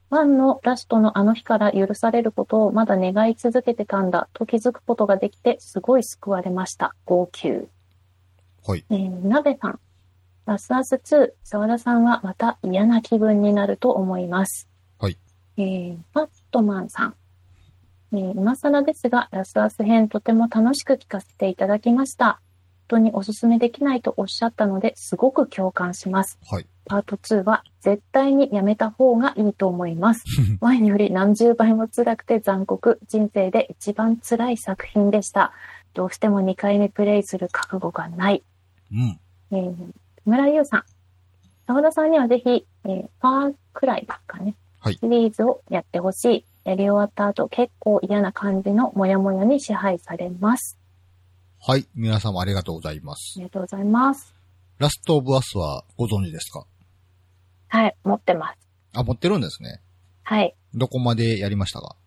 [0.09, 6.95] 1のラストのあの日から許されることをまだ願い続けてたんだと気づくことができてすごい救われました。
[7.05, 7.67] 号泣。
[8.65, 8.85] はい。
[8.89, 9.79] えー、なべさん。
[10.45, 14.67] ラスアス2、沢田さんはまた嫌な気分になると思います。
[14.99, 15.17] はい。
[15.57, 17.15] えー、パットマンさん。
[18.11, 22.41] えー今更ですが、ラスアス編とても楽しく聞かせていただきました。
[22.87, 26.37] 本当におすすめできないとおっしゃったので、すごく共感します。
[26.45, 26.67] はい。
[26.85, 30.25] パート2は絶対にやめた方がいいと思います。
[30.59, 35.53] 前より何十倍も辛くて残酷、人生で一番辛い作品でした。
[35.93, 38.43] どうしても2回目プレイする覚悟がない。
[38.91, 39.19] うん。
[39.51, 39.75] えー、
[40.25, 40.83] 木村優さん。
[41.67, 44.55] 沢田さんにはぜひ、えー、ファークライですかね。
[44.79, 46.45] はいシリーズをやってほしい。
[46.63, 50.77] やり終わった後、結構嫌な感じのモヤモヤに支配されます。
[51.59, 51.87] はい。
[51.93, 53.39] 皆様ありがとうございますあ。
[53.39, 54.33] りがとうございます。
[54.77, 56.65] ラストオブアスはご存知ですか？
[57.67, 58.57] はい、持ってます。
[58.93, 59.81] あ、持ってるんですね。
[60.23, 60.55] はい。
[60.73, 61.97] どこまでやりましたか？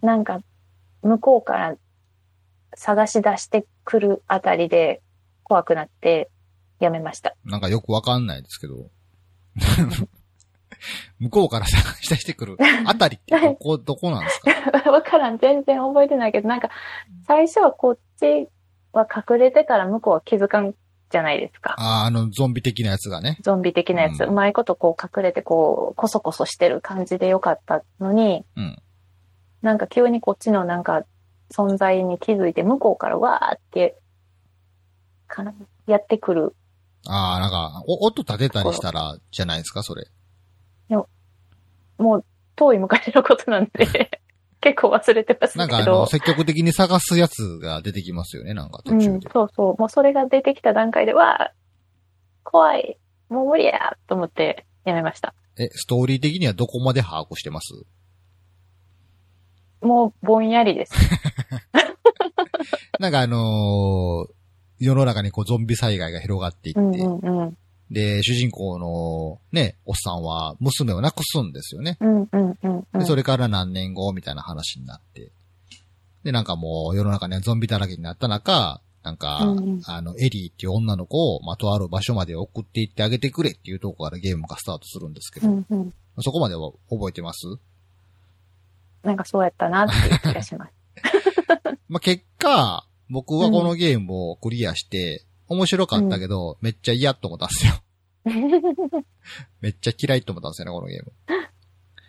[0.00, 0.40] なんか、
[1.02, 1.76] 向こうから
[2.74, 5.02] 探し出してくるあたりで
[5.42, 6.30] 怖くなって
[6.84, 7.34] やめました。
[7.44, 8.90] なんかよくわかんないですけど。
[11.20, 14.40] 向こうから探し出してくるあたりってどこ、どこなんです
[14.82, 14.90] か？
[14.90, 15.38] わからん。
[15.38, 16.70] 全然覚えてないけど、なんか、
[17.26, 18.48] 最初はこっち
[18.92, 20.74] は隠れてから向こうは気づかん
[21.10, 21.74] じゃないですか。
[21.78, 23.36] あーあの、ゾンビ的なやつがね。
[23.42, 24.24] ゾンビ的なやつ。
[24.24, 28.76] ううんまいことこう隠れてこう、こそこそしてる感じでよかったのに、うん。
[29.60, 31.04] なんか急にこっちのなんか
[31.52, 33.96] 存在に気づいて向こうからわーって、
[35.28, 35.54] かな、
[35.86, 36.56] やってくる。
[37.08, 40.06] ああ、なんか、お音立てたりしたら、じゃないですか、それ。
[41.98, 42.24] もう
[42.56, 44.20] 遠い昔のことなんで、
[44.60, 46.06] 結構忘れてますなんかあの、けど。
[46.06, 49.76] 積極的に探すやつが出てきますよね、なんか途うん中で。、そうそう。
[49.78, 55.34] もうそれが出てきた段階で、わー怖いもう無理やと思ってやめました。
[55.58, 57.72] え、ストーリー的にはどこまで把握してます？
[59.80, 60.92] もうぼんやりです。
[62.98, 64.41] なんかあのー
[64.84, 67.56] 世の中にこうゾンビ災害が広がっていって、うんうんうん。
[67.90, 71.98] で、主人公のね、おっさんは娘を亡くすんですよね。
[72.00, 73.00] うんうんうんうん。
[73.00, 75.30] で、それから何年後みたいな話になって。
[76.24, 85.94] で、なんかもう世の中にはゾンビだらけになった中、なんか、うんうんあの、エリーっていう女の子を、まあ、とある場所まで送って行ってあげてくれっていうところからゲームがスタートするんですけど、うんうん。
[86.20, 87.46] そこまでは覚えてます？
[89.02, 90.72] なんかそうやったなっていう気がします。
[91.88, 97.74] まあ、結果、僕はこのゲームをクリアして、面白かったけど、めっちゃ嫌と思ったんですよ。
[99.60, 101.12] めっちゃ嫌いと思ったんですよね、このゲーム。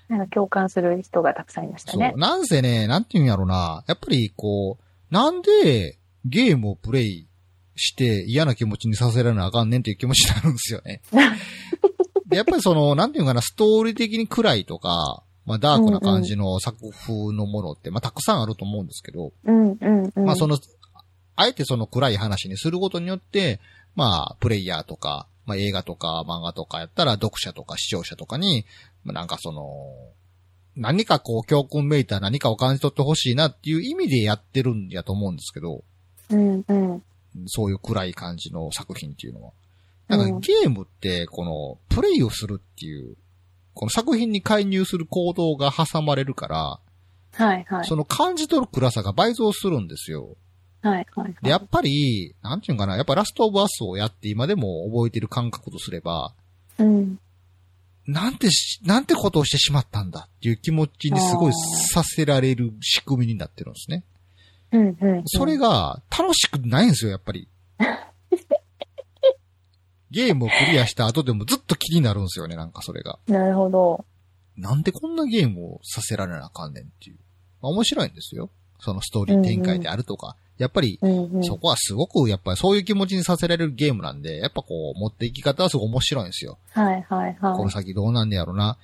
[0.17, 2.19] なんか共感する人がたくさんいましたねそう。。
[2.19, 3.83] なんせね、なんていうんやろな。
[3.87, 7.27] やっぱりこう、なんでゲームをプレイ
[7.75, 11.01] して嫌な気持ちにさせられなあかんねんっていう気持ちになるんですよね。
[12.27, 20.25] で、やっぱりその、なんていうかな、ストーリー的に暗いとか、まあダークな感じの作風のものって、まあたくさんあると思うんですけど、うんうんうん。
[20.25, 20.57] まあその、
[21.35, 23.59] あえてその暗い話にすることによって、
[23.95, 28.65] まあ、プレイヤーとか、まあ映画とか漫画とかやったら読者とか視聴者とかに、
[29.03, 29.63] まあなんかその、
[30.75, 35.83] 何かこう教訓めいた何かを感じ取ってほしいなっていう意味でやってるんやと思うんですけど、
[36.29, 37.03] うんうん。
[37.47, 39.51] そういう暗い感じの作品っていうのは。
[40.07, 43.15] なんかうんゲームって、この、プレイをするっていう、
[43.73, 46.79] この作品に介入する行動が挟まれるから、
[47.31, 47.85] はいはい。
[47.85, 50.35] その感じ取る暗さが倍増するんですよ。
[50.83, 51.35] はいはい。
[51.41, 56.33] で、やっぱり、なんていうんかな、やっぱラストオブアスをやって今でも覚えてる感覚とすれば、
[56.77, 57.19] うん。
[58.05, 64.03] なんてし、なんてことをしてしまったんだっていう気持ちにすごいさせられる仕組みになってるんですね。
[64.73, 65.23] うんうんうん。
[65.25, 67.47] それが楽しくないんですよ、やっぱり。
[70.11, 73.19] ゲームをクリアした後でもずっと気になるんですよね、なんかそれが。
[73.27, 74.03] なるほど。
[74.57, 77.15] なんでこんなゲームをさせられなあかんねんっていう。
[77.61, 78.49] まあ、面白いんですよ。
[78.79, 80.35] そのストーリー展開であるとか。
[80.57, 81.43] やっぱり、うんうん。
[81.43, 86.57] そこはすごく、やっぱりそういう気持ちにさせられるゲームなんで、やっぱこう、持っていき方はすごい面白いんですよ。
[86.71, 87.71] はいはいこのはい。
[87.71, 88.77] 先どうなんねやろな。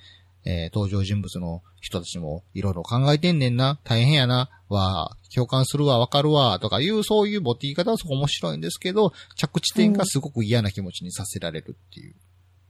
[0.44, 3.78] えー登場人物の人たちもいろいろ考えてんねんな。
[3.84, 4.48] 大変やな。
[4.68, 12.16] わ共感するわ、わかるわ、とかいう、そういう持っていき方はすごい面白いんですけど、着地点がすごく嫌な気持ちにさせられるっていう、っ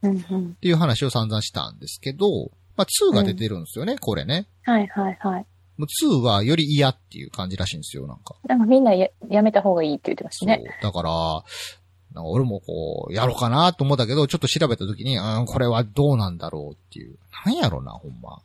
[0.02, 0.54] うんうん。
[0.54, 4.46] ていう話を散々したんですけど、まあ2が出てるんですよね、これね。
[4.62, 5.46] はいはいはい。
[5.80, 8.36] もう2はより嫌っていう感じらしいんですよ、なんか。
[8.46, 10.64] なんかみんなややめた方がいいって言ってましそうたね。。
[10.82, 11.10] だから、
[12.12, 17.18] なんか俺もこう、やろうかなと思ったけど、ちょっと調べたときに、うん、これはどうなんだろうっていう。
[17.46, 18.40] なんやろな、ほんま。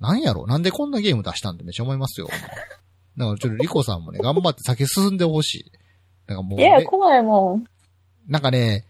[0.00, 2.28] なんやろなんでこんなゲーム出したんってめっちゃ思いますよ。
[2.28, 2.42] だか
[3.16, 5.72] らちょっとリコさんもね、頑張って先進んでほしい。
[6.26, 7.64] なんかもう、いや、ね、怖いもん。
[8.28, 8.86] なんかね、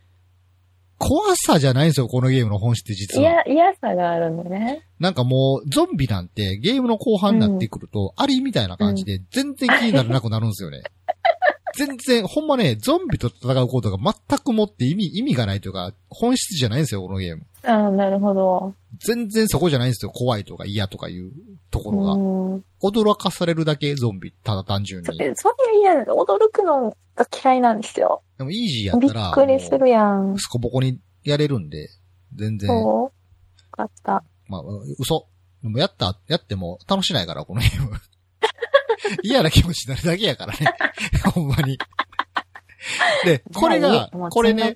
[1.00, 3.30] 怖さじゃないんですよ、このゲームの本質って実いは。
[3.30, 4.86] や、嫌さがあるんだね。
[4.98, 10.82] なんかもう、ゾンビなんてゲームの後半になってくると、アリみたいな感じで全然気にならなくなるんですよね。
[11.74, 17.46] 全然、ほんまね、ゾンビと戦うことが全くもって意味、意味がないというか、本質じゃないんですよ、このゲーム。
[17.64, 18.74] ああ、なるほど。
[18.98, 21.32] 全然そこじゃないんですよ、怖いとか嫌とかいう
[21.70, 22.12] ところが。
[22.12, 22.64] うん。
[22.82, 25.08] 驚かされるだけ、ゾンビ、ただ単純に。
[25.22, 26.10] えそれ嫌です。
[26.10, 28.22] 驚くのが嫌いなんですよ。
[28.38, 30.38] でも、イージーやびったら、っくりするやんもう。
[30.38, 31.88] スコボコにやれるんで、
[32.34, 33.12] 全然、そうよ
[33.70, 34.24] かった。
[34.48, 34.62] まあ、
[34.98, 35.26] 嘘。
[35.62, 37.90] でもやった、やっても楽しないから、このゲーム。
[39.22, 40.66] 嫌な気持ちになるだけやからね。
[41.34, 41.78] ほんまに。
[43.24, 44.74] で、これがこれね、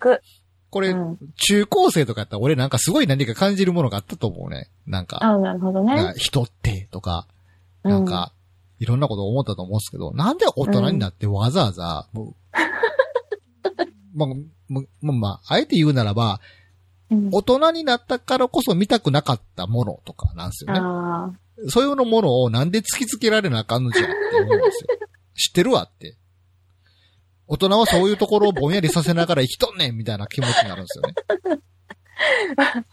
[0.75, 4.71] これ、うん中高生とかやったら俺なんかすごい何か感じるものがあったと思うね。
[4.89, 5.95] なんか、ああ、なるほどね。
[5.95, 7.29] な人ってとか、
[7.85, 8.33] なんか、
[8.81, 12.35] いろんなこと思ったと思うんですけど、なんで大人になってわざわざ、もう、
[14.19, 14.29] まあ、
[14.69, 16.41] まあ、まあ、あえて言うならば、
[17.09, 20.81] うん、大人になったからこそ見たくなかったものとかなんですよね。
[20.83, 21.31] あ
[21.69, 24.89] そういうのものをなんで突きつけられなあかんのじゃって思うんですよ。
[25.39, 26.17] 知ってるわって。
[27.47, 31.03] 大人はそういうところをぼんやりさせながら生きとんねんみたいな気持ちになるんですよ
[31.57, 31.63] ね。
[32.57, 32.85] あ。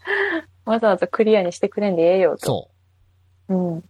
[0.70, 2.46] わざわざクリアにしてくれんでええよと。
[2.46, 2.70] そ
[3.48, 3.54] う。
[3.54, 3.56] う。
[3.74, 3.84] うん。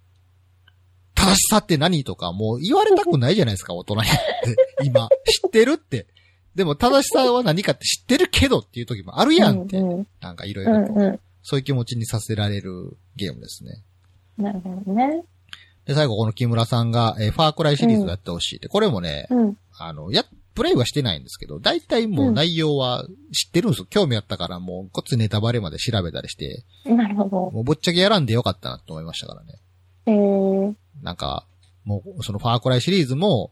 [1.15, 4.23] 正しさって何とかもう言われたくないじゃないですか、大人になって。
[4.85, 5.09] 今。
[5.43, 6.07] 知ってるって。
[6.55, 9.79] でも正しさは何かって知ってるけどっていう時もあるやんって。
[9.79, 10.83] うんなんかいろいうん。
[10.83, 10.95] ろと。
[10.95, 13.83] うんそういう気持ちにさせられるゲームですね。
[14.39, 14.45] うん。
[14.45, 15.25] なるほどね。
[15.87, 18.69] で、最後この木村さんが、えーファークライシリーズをやってほしいって。
[18.69, 19.57] これもね、うん。
[19.77, 20.25] あの、や、
[20.55, 23.87] プレイはしてないんですけど、大体もう内容は知ってるんですよ。
[23.89, 27.51] 興味あったからもう、こっちネタバレまで調べたりして、なるほど。
[27.51, 29.59] もうぶっちゃけやらんでよかったなと思いましたからね。
[30.07, 31.47] えーなんか、
[31.85, 33.51] もう、そのファークライシリーズも、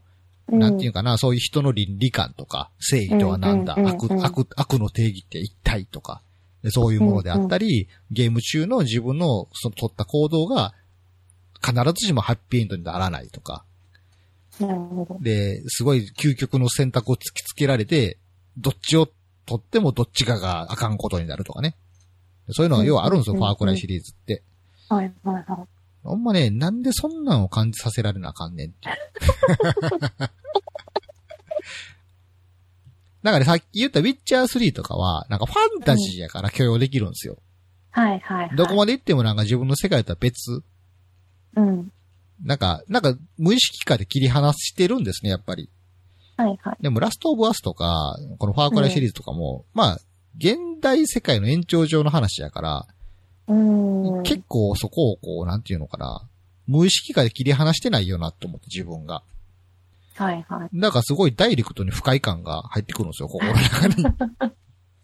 [0.48, 6.22] うん、なんていうかな、そういう人の倫理観とか、正義とは何だ、うんうんうん悪うん、悪、悪の定義って一体とか、
[6.62, 10.74] でそういうものであったり、ゲーム中の自分のその取った行動が、
[11.62, 13.64] 必ずしもハッピーエンドにならないとか。
[15.20, 18.18] で、すごい究極の選択を突きつけられて、
[18.56, 19.08] どっちを
[19.46, 21.76] 取ってもどっちかがあかんことになるとかね。
[22.50, 24.42] そういうのが要はあるんですよ、うんファークライシリーズって。
[24.88, 25.66] はいはいは
[26.02, 28.94] ほんまね、なんでそんなんを感じさせられなあかんねんっていう。
[33.22, 37.34] なんかね、さっき言ったウィッチャー3とかは、なんかファンタジーやから許容できるんですよ。
[37.96, 38.00] い。
[38.00, 38.56] はいはいはい。
[38.56, 40.62] どこまで行ってもなんか自分の世界とは別。
[41.56, 41.92] うん。
[42.42, 45.68] なんか、なんか無意識化で切り離してるんですね、やっぱり。
[46.36, 46.76] はいはい。
[46.80, 49.98] でもラストオブアスとか、このファークライシリーズとかも、まあ、
[50.38, 52.86] 現代世界の延長上の話やから、
[53.48, 54.22] うーん。
[54.22, 56.22] 結構そこをこう、なんていうのかな、
[56.66, 59.22] 無意識化で切り離してないよなと思って自分が。
[60.14, 60.80] はいはい。
[60.80, 64.04] だからすごいダイレクトに不快感が入ってくるんですよ、心の中に。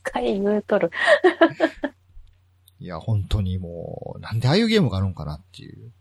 [0.07, 0.91] 回言うとる。
[2.79, 5.93] いや、本当にもう、なんでああいうゲームがあるんかなっていう。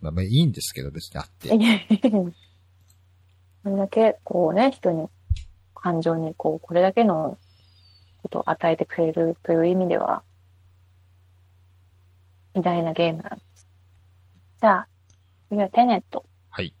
[0.00, 1.48] まあ、まあいいんですけど、別にあって。
[3.62, 5.08] これだけ、こうね、人に、
[5.74, 7.38] 感情に、こう、これだけの
[8.22, 10.22] ことを与えてくれるという意味では、
[12.54, 13.68] 偉大なゲームなんです。
[14.60, 14.88] じゃあ、
[15.48, 16.24] 次はテネット。
[16.50, 16.74] はい。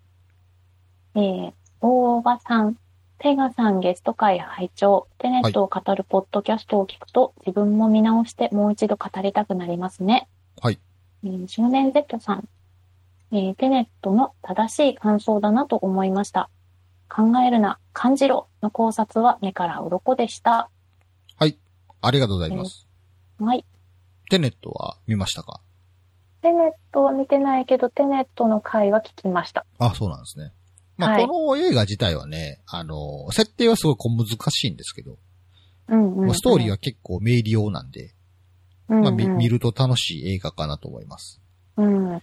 [1.14, 2.76] えー、大場さん、
[3.18, 10.28] ペガさんゲスト会拝聴テネットを語るポッドキャストを聞くと、自分も見直してもう一度語りたくなりますね。
[10.60, 10.78] はい。
[11.24, 12.48] えー少年 Z さん、
[13.32, 16.50] えーテネットの正しい感想だなと思いました。
[17.08, 20.70] 考えるな、感じろの考察は目から鱗でした。
[22.02, 22.86] ありがとうございます。
[23.40, 23.64] はい。
[24.30, 25.60] テネットは見ましたか？
[26.42, 29.66] テネットは見てないけど、テネットの回は聞きました。
[29.78, 30.52] あ、そうなんですね。
[30.96, 35.18] まあ、はいこの映画自体はね、あの、設定はすごい小難しいんですけど、
[35.88, 36.26] うんうん、うん。
[36.26, 38.14] まあストーリーは結構明瞭用なんで、
[38.88, 41.40] うんうん、まあ、み見ると楽しい映画かなと思います。
[41.76, 42.22] うん。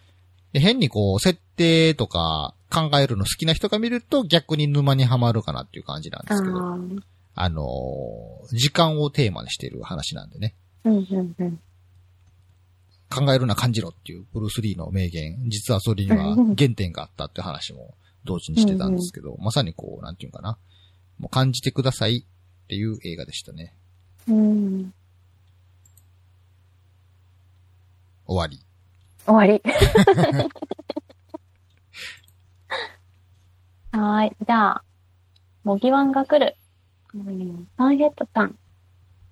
[0.53, 7.01] で、変にこう、設定とか考えるの好きな人が見ると逆に沼にはまるかなっていう感じなんですけど、あー
[7.35, 11.59] あのー時間をテーマにしている話なんでね、うんうんうん。
[13.09, 17.95] 考えるな感じろっていうブルース・リーの名言、実はそれには原点があったって話も
[18.25, 20.57] 同時にしてたんですけど、まさにこう、なんていうかな、
[21.19, 23.75] もう感じてくださいっていう映画でしたね。
[24.27, 24.93] うん。
[28.25, 28.59] 終わり。
[29.25, 29.61] 終わり。
[33.91, 34.35] はーい。
[34.45, 34.83] じゃあ、
[35.63, 36.55] 模擬ワンが来る。
[37.13, 38.57] うん、サンヘッドさん。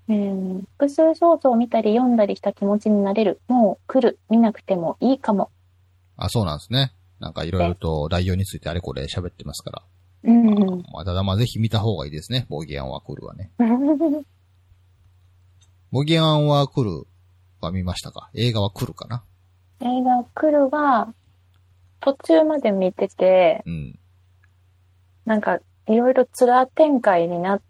[0.08, 3.42] うん、複数少女を見たり読んだりした気持ちになれる。
[3.48, 4.20] もう来る。
[4.30, 5.50] 見なくてもいいかも。
[6.18, 6.94] あ、そうなんですね。
[7.20, 9.84] なんかいろいろと内容についてあれこれ喋ってますから。
[10.24, 10.84] うんうん。
[10.92, 12.46] まあ、ただまあぜひ見た方がいいですね。
[12.50, 13.52] ボギアンは来るはね。
[15.92, 17.08] ボギアンは来る
[17.62, 18.30] は見ましたか？
[18.34, 19.24] 映画は来るかな？
[19.82, 21.14] 映画来るは、
[22.00, 24.00] 途中まで見てて、うん。
[25.26, 27.62] なんか、いろいろ辛展開になっ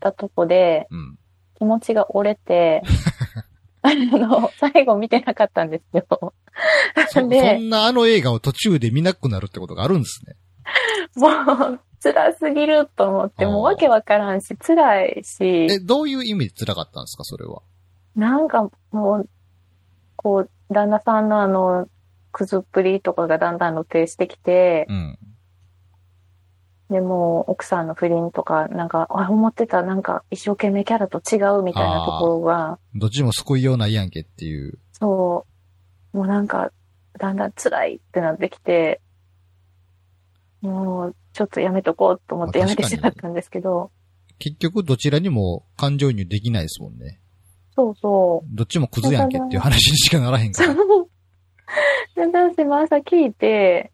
[0.00, 1.18] たとこで、うん。
[1.58, 2.82] 気持ちが折れて、
[3.82, 6.06] あの、最後見てなかったんですよ。
[7.08, 10.36] そ、そで、んなあの映画を途中で見なくなるってことがあるんですね。
[11.16, 17.62] もう、辛すぎると思って、もうわけわからんし、辛いし、え、どういう意味で辛かったんですかそれは？
[18.14, 19.28] なんかもう、
[20.16, 21.88] こう、旦那さんのあの、
[22.32, 25.18] くずっぷりとかがだんだん露呈してきて、うん。
[26.90, 34.78] でもう奥さんの不倫とか、なんか、あ、思ってた、なんか一生懸命キャラと違うみたいなところが、どっちも救いようないやんけっていう。
[34.92, 35.46] そ
[36.12, 36.70] う、もうなんか、
[37.18, 39.00] だんだん辛いってなってきて、
[40.60, 43.90] もう、ちょっとやめとこうと思ってやめてしまったんですけど、
[44.38, 47.21] 結局どちらにも感情移入できないですもんね。
[47.74, 48.56] そうそう。
[48.56, 50.74] どっちもクズやんけっていう話にしかならへんから。
[50.74, 51.08] そう。
[52.14, 53.92] で、私も朝聞いて、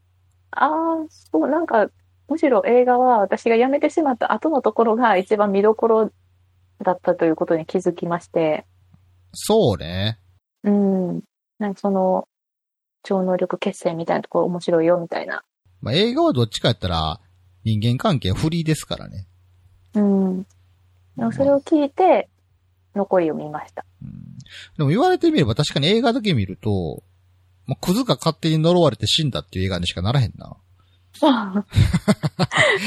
[0.51, 0.70] ああ、
[1.09, 1.89] そう、なんか、
[2.29, 6.12] むしろ映画は私が辞めてしまった後のところが一番見どころ
[6.85, 8.66] だったということに気づきまして、
[9.33, 10.18] そうね。
[10.64, 11.22] うん。
[11.59, 12.29] なんかその、
[13.03, 15.43] 超能力決戦みたいなところ面白いよみたいな。
[15.81, 17.20] まあ、映画はどっちかやったら
[17.64, 19.26] 人間関係はフリーですからね。
[19.95, 20.47] うん。
[21.33, 22.29] それを聞いて、
[22.99, 23.84] 残りを見ました。
[24.03, 24.28] うん
[24.76, 27.03] でも言われてみれば確かに映画だけ見ると、
[27.66, 30.57] まあ、クズが勝手に呪われて死んだっていう映画にしかならへんな。
[31.12, 31.66] そう。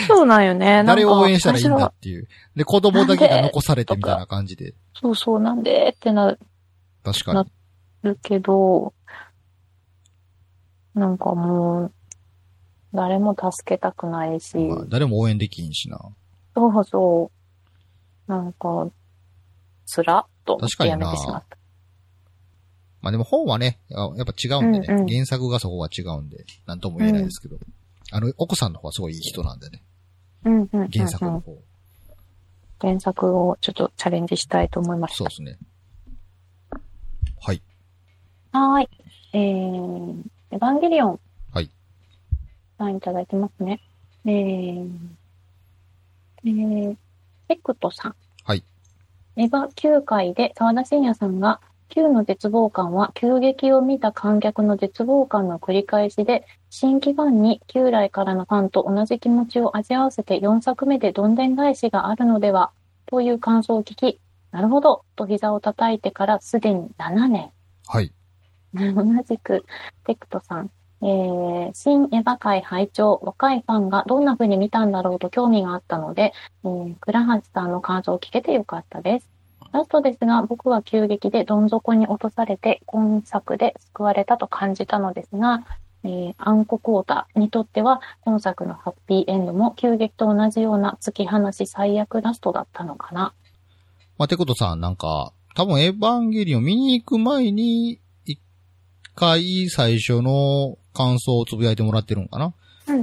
[0.07, 0.83] そうなんよね。
[0.85, 2.27] 誰を応援したらいいんだっていう。
[2.55, 4.73] で、子供だけが残されてみたいな感じで。
[4.99, 6.37] そうそう、なんでってな
[7.03, 7.49] 確かなに。
[8.03, 8.93] るけど、
[10.95, 11.93] なんかもう、
[12.93, 15.99] 誰も助けたくないし、まあ、誰も応援できんしな。
[16.55, 17.31] そうそ
[18.27, 18.89] う、なんか、
[19.85, 21.57] つらっと思ってやめてしまった。
[23.01, 27.57] まあでも本はね、ややっぱ違うんでね、うんうん原作がそこは違うんで、なんとも言えないですけど。
[28.13, 29.83] あの、奥さんの方はすごいいい人なんでね、
[30.45, 31.57] うんうんうんうん原作の方。
[32.79, 35.35] 原作をちょっとチャレンジしたいと思いましたそうで。
[35.35, 35.57] すね。
[37.39, 37.61] はい。
[38.51, 38.89] はーい。
[39.33, 41.19] えー、エヴァンゲリオン。
[41.53, 41.71] はい。
[42.77, 43.79] さんいただいてますね。
[44.25, 44.89] えー、
[46.43, 46.95] えー、
[47.49, 48.15] エクトさん。
[49.35, 49.45] はい。
[49.45, 62.71] エヴァ9回で沢田信也さんが Q の絶望感は急激を見た観客の絶望感の繰り返しで、新規ファンに旧来からのファンと同じ気持ちを味わわせて4作目でどんでん返しがあるのでは、
[63.07, 64.21] という感想を聞き、
[64.51, 67.51] なるほど、と膝を叩いてからすでに7年。
[67.87, 68.13] はい。
[68.73, 69.65] 同じく、
[70.05, 70.71] テクトさん。
[71.03, 76.33] えー、新エヴァ界拝聴若いファンがどんな風に見たんだろうと興味があったので、
[76.63, 79.29] えー、倉橋さんの感想を聞けてよかったです。
[79.71, 85.65] ラストですが、僕は急激でどん底に落とされて、今作で救われたと感じたのですが、
[86.03, 93.33] えー、暗黒オータにとっては、今作のハッピーエンドも急激と同じような突き放し最悪ラストだったのかな。
[94.17, 98.41] まあ、てことさん、なんか、多分エヴァンゲリオン見に行く前に、一
[99.15, 102.53] 回最初の感想をつぶやいてもらってるんかな。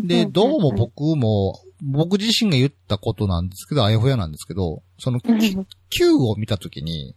[0.02, 7.14] で、どうも僕も、僕自身が言ったことなんですけど、あやふやなんですけど、その、Q を見たときに、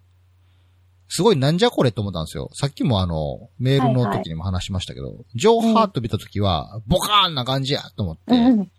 [1.14, 2.50] すごいなんじゃこれと思ったんですよ。
[2.54, 8.70] さっきもあの、メールの時にも話しましたけど、ジョーハート見たときは、ボカーンな感じやと思って、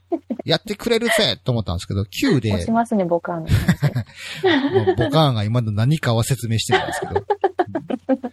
[0.46, 3.44] やってくれるぜと思ったんですけど、Q で、押しますね、ボカーン。
[4.96, 7.06] ボカーンが今の何かは説明してるんですけ
[8.16, 8.30] ど、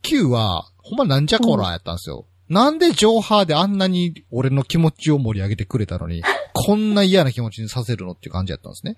[0.00, 2.26] Q は、ほんまなんじゃこらやったんですよ。
[2.48, 6.22] なんでジョーハーであんなに俺の気持ちを盛り上げてくれたのに、
[6.54, 8.96] こんな嫌な気持ちにさせるのっていう感じやったんですね。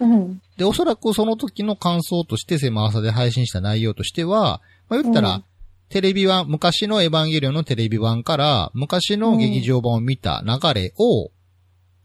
[0.00, 0.42] うん。
[0.56, 5.44] で、おそらくその時の感想として、狭朝で配信した内容としては、まあ、言ったら、うん
[5.92, 11.30] テレビ版、昔のエヴァンゲリオンのテレビ版から、昔の劇場版を見た流れを、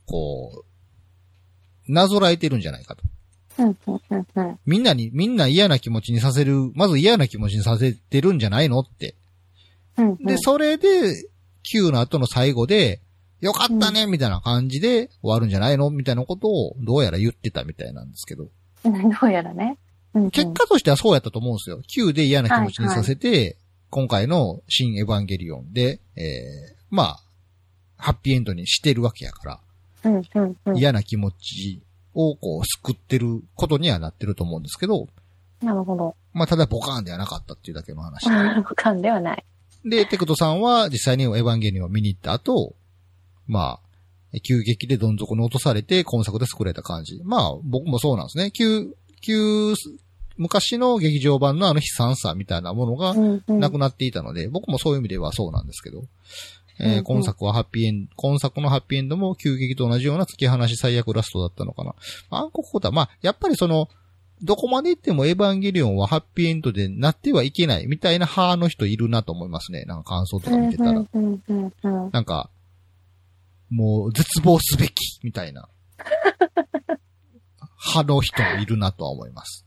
[0.05, 0.65] こ
[1.87, 3.03] う、なぞらえてるんじゃないかと。
[3.57, 3.77] うん、うん、
[4.09, 4.59] うん、うん。
[4.65, 9.15] みんなに、みんな嫌な気持ちにさせる、まず嫌な気持ちにさせてるんじゃないのって。
[9.97, 10.15] うん。
[10.17, 11.13] で、それで、
[11.63, 13.01] Q の後の最後で、
[13.41, 15.91] よかったねみたいな感じで終わるんじゃないの？
[15.91, 18.47] みたいなことを、どうやら言ってたみたいなんですけど。
[18.83, 19.77] うんどうやらね。
[20.13, 21.81] うんうん結果としてはそうやったと思うんですよ。
[21.87, 23.57] Q で嫌な気持ちにさせて、
[23.91, 27.19] 今回の新エヴァンゲリオンで、えー、まあ、
[27.97, 29.59] ハッピーエンドにしてるわけやから、
[30.05, 30.77] うん、うん、うん。
[30.77, 31.83] 嫌な気持ち
[32.17, 35.07] をこう救ってることにはなってると思うんですけど、
[35.61, 36.15] なるほど。
[36.33, 38.35] まあただボカーンではなかったっていうだけの話で。
[38.61, 39.43] ボカーンではない。
[39.85, 42.75] で、テクトさんは実際にエヴァンゲリオンを見に行った後、
[43.45, 43.79] ま
[44.33, 47.21] あ、急激でどん底に落とされて今作で作れた感じ。
[47.23, 48.51] まあ、僕もそうなんですね。
[48.51, 48.87] 急、
[49.21, 49.73] 急、
[50.37, 53.59] 昔の劇場版のあの悲惨さみたいなものがうん、うん。
[53.59, 56.03] なくなっていたので、僕もそういう意味ではそうなんですけど、
[56.79, 61.95] えー今作はハッピーエンド、今作のハッピーエンドも急激と同じような突き放し最悪ラストだったのかな。
[62.29, 63.89] 暗黒コータ、まあ、やっぱりその、
[64.41, 69.83] どこまで行ってもエヴァンゲリオンはハッピーエンドでなってはいけないみたいな派の人いるなと思いますね。
[69.85, 70.91] なんか感想とか見てたら。
[70.91, 72.09] うん、うん、うん、うん。
[72.11, 72.49] なんか、
[73.69, 75.67] もう絶望すべきみたいな
[77.87, 79.65] 派の人もいるなとは思います。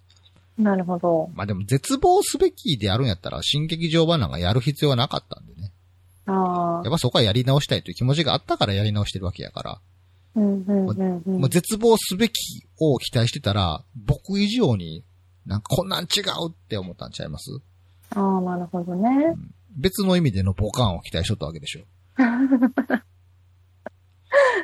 [0.59, 1.31] なるほど。
[1.35, 5.70] まあでも絶望すべきであるんやったら新劇場版なんかやる必要はなかったんでね。
[6.27, 6.93] ああやっ。
[6.93, 9.81] ぱそこはやり直したいという気持ちがあったからやり直してるわけやから。
[10.37, 11.49] うん、うん、うん、うんもう。
[11.49, 12.33] 絶望すべき
[12.79, 15.05] を期待してたら、僕以上に
[15.47, 17.51] なんかこんなん違うって思ったんちゃいます？
[18.15, 19.35] ああ、なるほどね。
[19.77, 21.81] 別の意味でのボカンを期待しとったわけでしょ。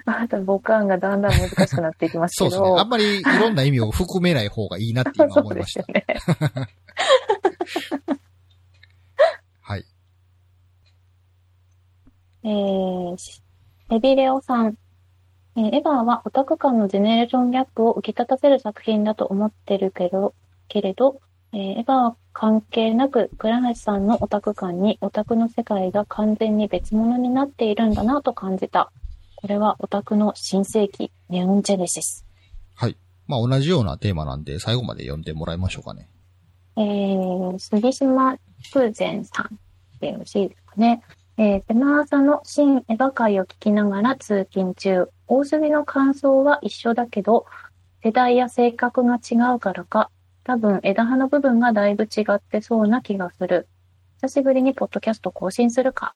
[0.04, 2.50] またボカーンがだんだん難しくなっていきますけど。
[2.54, 2.80] そうですね。
[2.80, 5.82] あんまりいろんな意味を含めない方がいいなって今思いました。
[5.86, 8.16] そうですよね。
[9.61, 9.84] はい。
[12.47, 13.42] えー、し
[13.90, 14.78] エビレオさん。
[15.57, 20.32] えーエヴァはオタク間のジェネレーションギャップを浮き立たせる作品だと思ってるけど、
[20.68, 21.20] けれど、
[21.53, 28.92] えーエヴァは関係なく、倉橋さんのオタク間にオタクの世界が完全に別物になっているんだなと感じた。
[29.34, 32.24] これはオタクの新世紀、ニューンジェネシス。
[32.74, 32.97] はい。
[33.26, 36.09] まあ同じようなテーマなんで最後まで読んでもらいましょうかね。
[36.76, 38.38] えー、杉島
[38.72, 39.59] 空前さん
[39.99, 41.03] でよろしいですかね。
[41.39, 47.45] えー、手間朝の新エヴァ会を聞きながら通勤中、大杉の感想は一緒だけど、
[48.03, 50.11] 世代や性格が違うからか、
[50.45, 53.68] 多分枝葉の部分がだいぶ違ってそうな気がする。
[54.22, 56.14] 久しぶりにポッドキャスト更新するか。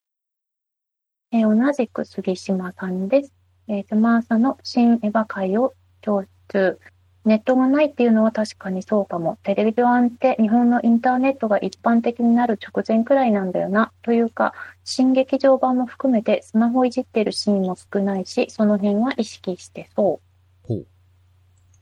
[1.33, 3.35] えー同じく杉島さんです。
[3.69, 6.79] えー、手間朝の新エヴァ会を聴取。
[7.27, 9.39] ネットがないっていうのは確かにそうかも。
[9.43, 13.93] テレビ版って日本のインターネットが一般的になる直前くらいなんだよな。
[14.03, 14.55] というか、
[14.85, 20.21] 新劇場版も含めてスマホいじってるシーンも少ないし、その辺は意識してそ
[20.67, 20.75] ほう。
[20.75, 20.87] う。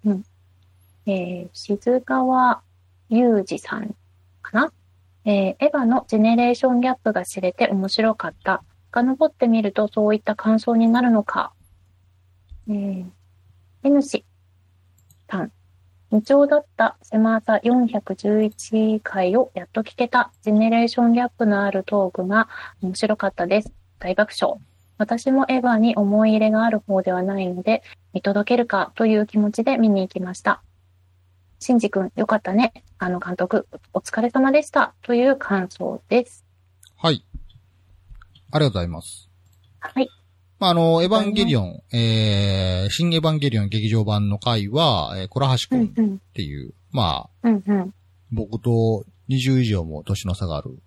[0.07, 0.25] うん。
[1.07, 2.61] えー、静川
[3.09, 3.95] 裕二さん
[4.43, 4.73] かな？
[5.25, 8.65] えー、エヴァのジェネレーションギャップが知れて面白かった。
[8.93, 11.53] 遡ってみるとそういった感想になるのか。
[12.69, 13.05] えー、
[13.85, 14.25] N 氏
[15.29, 15.53] さん。
[16.11, 22.49] 未調だった狭朝411回をやっと聞けたジェネレーションギャップのあるトークが
[22.81, 23.73] 面白かったです。
[23.99, 24.59] 大爆笑。
[24.97, 27.83] 私もエヴァに思い入れがある方ではないので、
[28.15, 30.63] 見届けるかという気持ちで見に行きました。
[31.61, 32.73] シンジ君、よかったね。
[32.99, 34.95] あの監督、お疲れ様でした。
[35.03, 36.45] という感想です。
[36.97, 37.25] はい。
[38.51, 39.29] ありがとうございます。
[39.81, 40.09] はい。
[40.59, 46.15] まあ、あの、エヴァンゲリオン、えー、新エヴァンゲリオン劇場版の回は、えー、倉橋くうんんうん。
[46.17, 47.95] っていう、まあ、うんうん。
[48.33, 50.79] 僕と20以上も年の差がある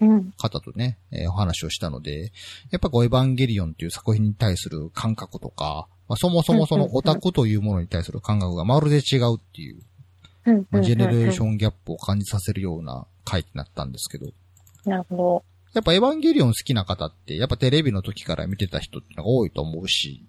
[0.00, 0.32] うん。
[0.36, 2.32] 方とね、えーお話をしたので、
[2.70, 9.80] やっぱこう、エヴァンゲリオンっていう作品に対する感覚とか、まあ、そもそもそのオタクというものに対する感覚がまるで違うっていう、
[10.82, 11.52] ジェネレーション。
[11.52, 14.32] ンギャップを感じさせるような回になったんですけど、
[14.84, 20.24] なるほやっぱエヴァンゲリオン好きな方って、やっぱテレビの時から見てた人ってのが多いと思うし。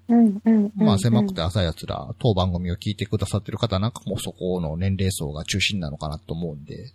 [0.76, 6.94] まあ狭くて浅い奴ら、当番組を聞いてくださってる方なんかもそこの年齢層が中心なのかなと思うんで、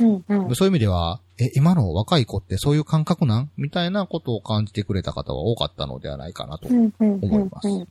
[0.00, 0.54] うんうん。
[0.54, 6.68] そういう意味では、え、今の若い子ってそういう感覚なんみたいなことを感じてくれた方は多かったのではないかなと。
[6.68, 7.88] 思いますうん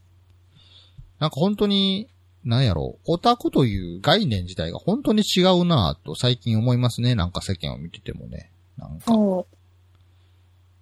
[1.18, 2.08] なんか本当に、
[2.44, 7.16] なんやろう、オタクという概念自体が本当に違うなぁと最近思いますね。
[7.16, 8.52] なんか世間を見ててもね。
[8.76, 9.12] なんか。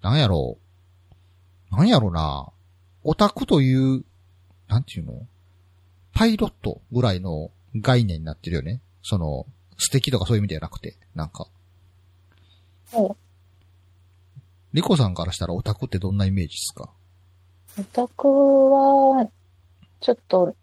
[0.07, 0.57] なんやろ
[1.73, 1.77] う。
[1.77, 2.47] なんやろな
[3.03, 4.05] オタクという、
[4.69, 5.27] なんていうの？
[6.15, 8.81] パイロットぐらいの概念になってるよね。
[9.03, 9.47] その、
[9.79, 11.49] 素敵とかそういう意味ではなくて、なんか。
[12.87, 13.17] そう。
[14.75, 16.89] リコさんからしたらオタクってどんなイメージですか？
[17.81, 19.29] オタクは、
[20.01, 20.55] ちょっと、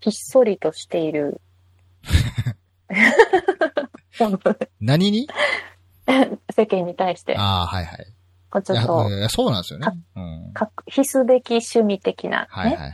[0.00, 1.38] ひっそりとしている。
[4.80, 5.28] 何に？
[6.56, 8.06] 世間に対して、ああ、はいはい。
[8.54, 9.88] こうちょっとそうなんですよね。
[10.14, 10.52] うん。
[10.52, 12.92] か必須べき趣味的な、ねはいはいはい。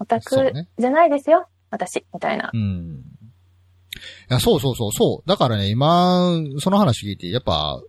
[0.00, 2.50] オタクじゃないですよ、私、みたいな。
[2.52, 3.04] うん。
[4.30, 5.28] いや、そうそうそう、そう。
[5.28, 7.80] だからね、今、その話聞いて、やっぱ、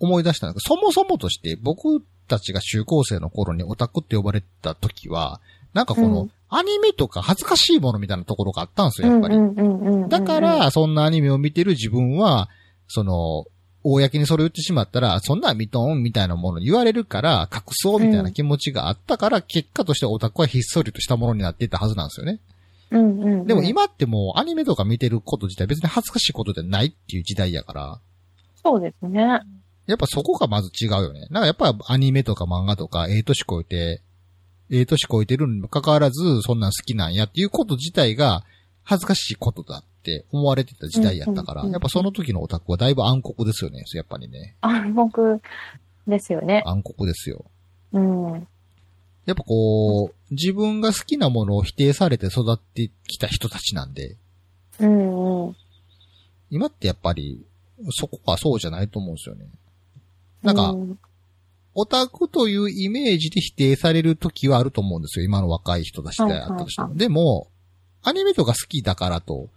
[0.00, 5.40] 思い出したんですけど、そもそもとして、僕たちが中高生の頃にオタクって呼ばれた時は、
[5.72, 9.36] なんかこの、うんアニメとか恥ずかしいものみたいなところがあったんですよ、やっぱり。
[10.08, 12.48] だか、ら、そんなアニメを見てる自分は、
[12.86, 13.46] その、
[13.92, 22.40] 公にそれを言ってしまったら、そんなん見とんみたいなもの言われるから、隠そうみたいな気持ちがあったから、結果としてオタクはひっそりとしたものになっていたはずなんですよね。
[22.90, 28.00] うんうんうん、でも、今ってもうアニメとか見てること自体別に恥ずかしいことじゃないっていう時代やから、
[28.62, 29.40] そうですね。
[29.86, 31.28] やっぱそこがまず違うよね。
[31.30, 34.02] なんかやっぱアニメとか漫画とか、ええ年超えて、
[34.70, 38.44] ええ年超えてるにもかかわらず、そんなん好きなんやっていうこと自体が
[38.82, 43.84] 恥ずかしいことだって思われてた時代やったから、やっぱその時のオタクはだいぶ暗黒ですよね。
[43.94, 44.56] やっぱりね。
[44.60, 45.40] 暗黒
[46.06, 46.62] ですよね。
[46.64, 47.44] 暗黒ですよ。
[47.92, 48.48] うん。
[49.26, 54.16] やっぱこう、自分が好きなものを否定されて育ってきた人たちなんで、
[54.78, 55.56] うんうん。
[56.50, 57.44] 今ってやっぱり、
[57.90, 59.46] そこはそうじゃないと思うんですよね。
[60.42, 60.98] なんか、うん
[61.78, 65.26] オタクというイメージで否定される時はあると思うんですよ。
[65.26, 66.88] 今の若い人たちであったとしても。
[66.88, 67.48] はいはいはでも、
[68.02, 69.50] アニメとか好きだからと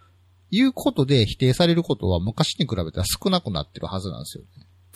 [0.51, 4.43] いうことで否定されることは昔に比べたら少なくなってるはずなんですよ。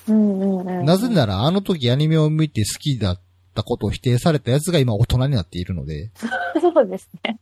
[0.10, 0.86] うんうんうん。
[0.86, 3.22] なぜならあの時アニメを見て好きだっ
[3.54, 6.12] たことを否定されたやつが今大人になっているので、
[6.60, 7.40] そうですね。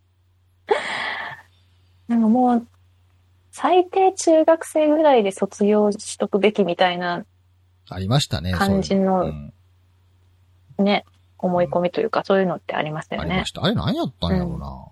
[2.07, 2.67] なんかもう、
[3.51, 7.25] 最低中学生ぐらいで卒業しとくべきみたいな
[7.89, 8.53] ありましたね。
[8.53, 9.31] 感じの
[10.77, 11.05] ね、
[11.37, 13.45] 思い込みというか、そういうのってありますよねありま。
[13.45, 13.63] した。
[13.63, 14.87] あれ何やったんやろうな。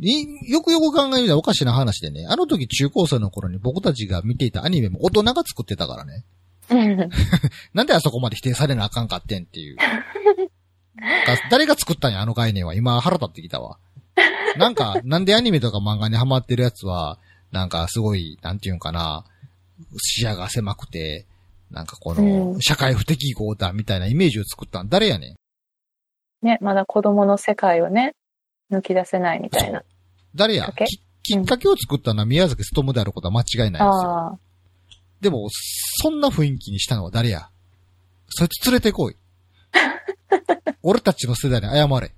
[0.00, 6.24] いよくよく考えたらおかしな話でね、あの時中高生の頃に僕たちが見ていたアニメも大人が作ってたからね。
[6.70, 7.10] う ん
[7.74, 9.76] なんであそこまで否定されなあかんかってんっていう。
[11.50, 12.74] 誰が作ったんや、あの概念は。
[12.74, 13.78] 今腹立ってきたわ。
[14.56, 17.18] なんか、なんでアニメとか漫画にハマってるやつは、
[17.52, 19.24] なんかすごい、なんていうんかな、
[19.98, 21.26] 視野が狭くて、
[21.70, 25.30] なんかこうの、ん社会不適合だみたいなイメージを作ったん誰やね
[26.42, 26.46] ん。
[26.46, 28.14] ね、まだ子供の世界をね、
[28.74, 29.82] 抜き出せないみたいな。
[30.34, 30.64] 誰や？
[30.64, 30.86] きっかけ？
[30.86, 34.38] ききっかけを作ったのは宮崎努であることは間違いないですよ。
[35.20, 37.48] でも、そんな雰囲気にしたのは誰や？
[38.28, 39.16] そいつ連れてこい。
[40.82, 42.12] 俺たちの世代に謝れ。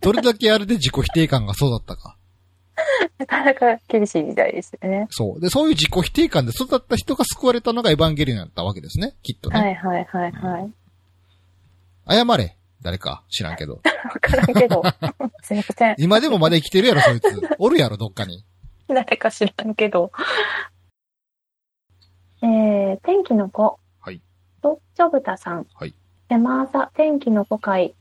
[0.00, 2.16] どれだけあれで自己否定感がそうだったか。
[3.18, 5.08] なかなか厳しい時代ですよね。
[5.10, 5.40] そう。
[5.40, 9.14] で、そういう自己否定感で育った人が救われたのがエヴァンゲリオンだったわけですね。
[9.22, 9.58] きっとね。
[9.58, 10.72] はいはいはいはい。
[12.08, 12.56] 謝れ。
[12.82, 13.80] 誰か知らんけど。
[13.82, 13.82] わ
[14.20, 14.82] からんけど。
[15.42, 15.94] すいません。
[15.98, 17.26] 今でもまだ生きてるやろ、そいつ。
[17.58, 18.44] おるやろ、どっかに。
[18.88, 20.12] 誰か知らんけど。
[22.42, 23.78] えー、天気の子。
[24.00, 24.20] はい。
[24.62, 25.66] と、ちょぶたさん。
[25.74, 25.94] はい。
[26.28, 27.94] 山朝天気の子会。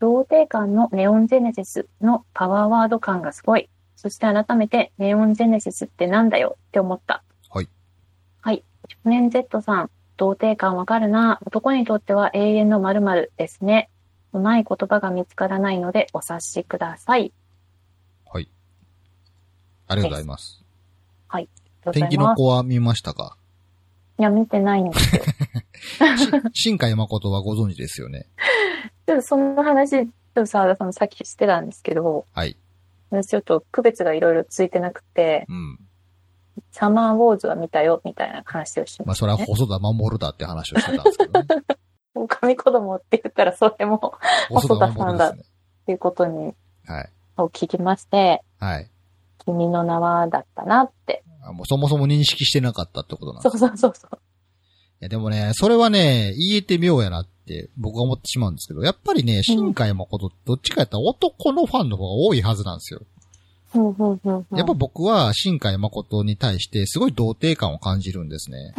[0.00, 3.70] 童貞感のネオンジェネシスのパワーワード感がすごい。
[3.96, 7.22] そして改めて、ネオンジェネシスってなんだよって思った。
[7.50, 7.68] はい。
[8.40, 8.64] はい。
[8.88, 11.38] 少年 Z さん、童貞感わかるな。
[11.46, 13.88] 男にとっては永遠の〇〇ですね。
[14.34, 17.32] うまい言葉が見つからないのでお察しください。
[18.30, 18.50] はい。
[19.86, 20.64] ありがとうございます。
[21.28, 21.48] あり
[21.84, 23.36] がとうござい天気ますの子は見ましたか？
[24.18, 25.22] いや、見てないんですよ。
[26.52, 28.26] し新海誠はご存知ですよね。
[29.06, 32.56] ちょっとその話、ちょっと沢田さんもさっきしてたんですけど、はい。
[33.10, 35.78] 私ちょっと区別がいろいろついてなくて、うん。
[36.72, 39.32] サマーウォーズは見たよ、みたいな話をしまあ、ました、ね。
[39.32, 41.46] それは細田守だって話をしてたんですけどね。
[42.28, 44.14] 神子供って言ったらそれも
[44.50, 45.42] 細田守ですね。
[45.42, 46.54] っていうことに、
[46.86, 47.10] はい。
[47.36, 48.90] を聞きまして、はい。
[49.44, 51.22] 君の名はだったなって。
[51.42, 54.16] あもうそもそも認識してなかったってことなんですそうそうそうそう。
[54.16, 54.18] い
[55.00, 63.00] や、でもね、それはね、言えて妙やなって僕は思ってしまうんですけど、やっぱりね、新海誠どっちかやったら男のファンの方が多いはずなんですよ。
[64.52, 68.74] やっぱ僕は新海誠に対してすごい童貞感を感じるんですね。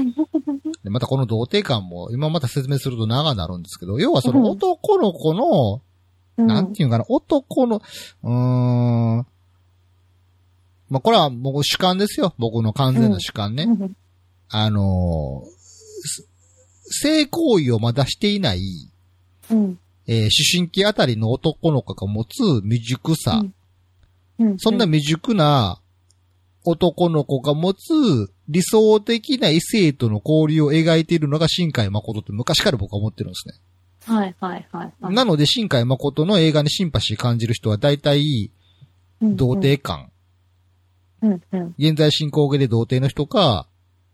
[0.84, 5.82] でまたこの童貞感も今また説明すると長くなるんですけど、要はその男の子の、
[6.38, 6.48] うん。
[6.48, 7.82] なんていうかな、男の、
[8.24, 9.26] うーん、
[10.90, 12.36] まあ、これはもう主観ですよ。
[12.38, 13.64] 僕の完全な主観ね。
[13.64, 13.98] うん。
[14.50, 15.50] あのー
[16.08, 16.30] す
[16.88, 18.62] 性行為をまだしていない、
[19.50, 19.80] うん。
[20.06, 23.55] えー思春期あたりの男の子が持つ未熟さ、うん
[24.40, 25.80] うんそんな未熟な
[26.66, 27.94] 男の子が持つ
[28.50, 33.56] 理想的な異性との交流を描いているのが新海誠って昔から僕は思ってるんですね。
[34.06, 35.14] はいはいはいはい。
[35.14, 38.52] なので新海誠の映画にシンパシー感じる人は大体
[39.22, 40.12] 童貞感、
[41.22, 41.76] うんうん。
[41.78, 43.68] 現在進行形で童貞の人か、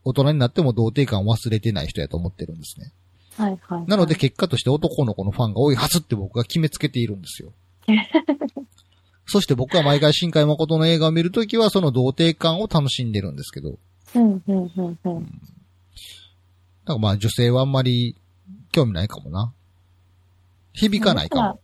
[0.04, 2.92] 大人になっても童貞感を忘れてない人やと思ってるんですね。
[3.38, 3.88] はいはいはい。
[3.88, 7.54] なので結果として男の子のファンが多いはずって僕が決めつけているんですよ。
[9.32, 13.80] そして僕は毎回新海誠の映画を見るときはその童貞感を楽しんでるんですけど、
[14.14, 15.14] うんうんうんうん。
[16.86, 18.18] なんかまあ女性はあんまり
[18.74, 19.54] 興味ないかもな。
[20.74, 21.60] 響かないかも。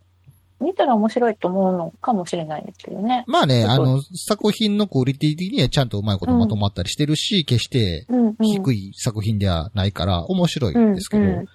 [0.65, 3.25] 見たら面白いと思うのかもしれないですけどね。
[3.27, 8.35] まあね、あの、作品のクオリティ的にはちゃんとうまいことまとまったりしてるし、決してうんうん。
[8.39, 11.45] 低い作品ではないから面白いんですけど、うんうん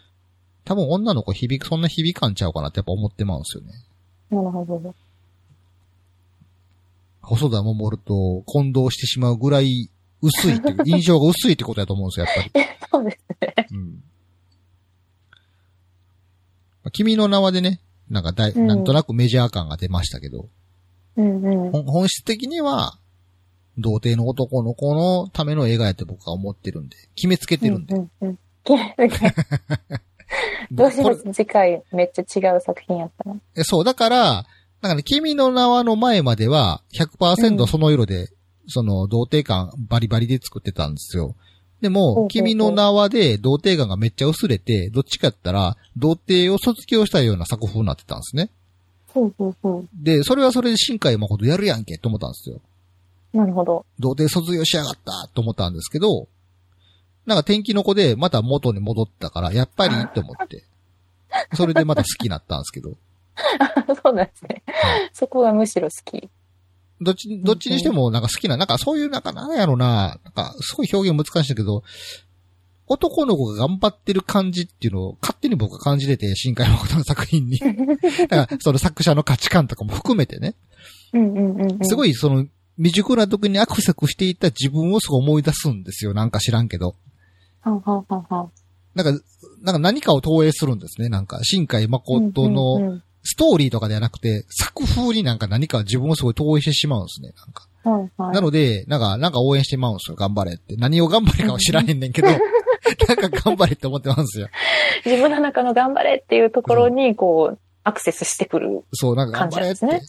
[0.64, 3.72] 多分女の子響く、そんな響かんちゃうかなってやっぱ思ってまうんですよね。
[4.30, 4.94] なるほど。
[7.22, 12.66] 細田守と混同してしまうぐらい薄いっていう、印象が薄いってことだと思うんですよ、やっぱり。
[12.90, 13.68] そうですね。
[13.72, 14.02] うん。
[16.92, 20.48] 君の名はでね、なんかだい、うんなんとなくメジャー感が出ましたけど、
[21.16, 21.84] うんうん。
[21.84, 22.98] 本質的には、
[23.78, 27.94] 童貞の男の子のための映画やって僕は思ってるんで、決めつけてるんで。
[27.94, 28.38] うんうんうん。
[30.70, 34.46] どうします次回めっちゃ違う作品やったのえそう、だから、
[34.82, 38.28] なんかね、君の名はの前までは100%その色で、
[38.66, 41.36] その童貞感バリバリで作ってたんですよ。
[41.80, 48.50] でも君の名はで童貞感がめっちゃ薄れて、どっちかやったら、童貞を卒業したような作風になってたんですね。
[49.08, 52.60] ほうほうほで、それはそれで新海誠やるやんけと思ったんですよ。
[53.34, 53.36] う。
[53.36, 53.86] なるほど。
[54.00, 56.26] 童貞卒業しやがったと思ったんですけど、
[57.26, 60.64] なんか天気の子でまた元に戻ったから、やっぱりって思って。
[61.54, 62.96] それでまた好きになったんですけど。
[64.02, 65.10] そうなんですねは。
[65.12, 66.30] そこがむしろ好き。
[67.00, 71.82] どっち、どっちにしてもなんか好きな、なんかそういうなんかなんやろな、なんかすごい表現難しいんだけど、
[72.86, 77.58] 男の子が頑張ってる感じっていうのを勝手に僕は感じてて、新海誠の作品に。
[78.28, 80.54] だから、その作者の価値観とかも含めてね。
[81.12, 81.86] うんうんうんうん。
[81.86, 82.10] すごい。
[82.10, 86.12] いその、未熟な時にアクセクしていた自分をすごい思い出すんですよ。
[86.12, 86.96] なんか知らんけど。
[87.60, 88.50] はんはんは。
[88.94, 89.24] なんか、
[89.62, 91.08] なんか何かを投影するんですね。
[91.08, 97.32] なんか、新海誠のうんストーリーとかではなくて、作風になんか何か自分をすごい投影してしまうんですね。
[97.36, 97.68] なんか。
[97.84, 98.34] はいはい。
[98.34, 100.16] なので、なんか、なんか応援してまうんですよ。
[100.16, 100.76] 頑張れって。
[100.76, 104.48] 何を頑張れかは知らへんねんけど、 なんか頑張れって思ってますよ。
[105.06, 108.84] 自分の中の頑張れっていうところに、こう、アクセスしてくる。
[108.92, 110.02] そう、なんか頑張れって。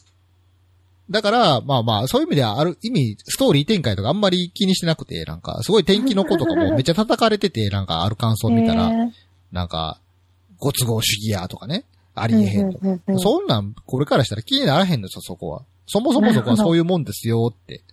[1.09, 8.89] だから、まあまあ、そういう意味では、ある意味、ストーリー展開とかあんまり気にしてなくて、なんか、すごい天気の子とかも めっちゃ叩かれてて、なんかある感想を見たら、
[9.51, 9.99] なんか、
[10.59, 11.83] ご都合主義やとかね、
[12.15, 12.71] ありえへん
[13.17, 15.63] そんなん、これからしたら気にならへんのですよ、そこは。
[15.87, 17.83] そもそもそこはそういうもんですよって。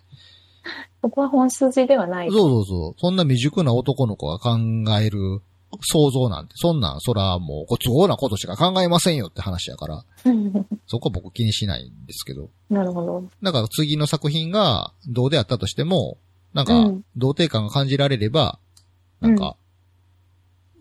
[1.01, 2.29] そこは本筋ではない。
[2.29, 2.99] そうそうそう。
[2.99, 4.59] そんな未熟な男の子が考
[4.99, 5.41] える
[5.81, 10.05] 想像なんて、そんなん、そらもうご都合なことしか考えませんよって話やから、
[10.85, 12.49] そこは僕気にしないんですけど。
[12.69, 13.23] なるほど。
[13.41, 16.17] だから次の作品がどうであったとしても、
[16.53, 18.59] なんかうん、童貞感が感じられれば、
[19.21, 19.55] なんか、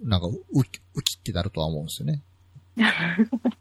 [0.03, 2.22] なんか、うき、うきってなるとは思うんですよね。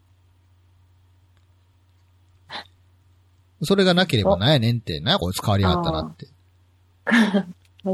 [3.62, 6.26] それがなければなんやねんって、なんやこいつ変わりやがったなって。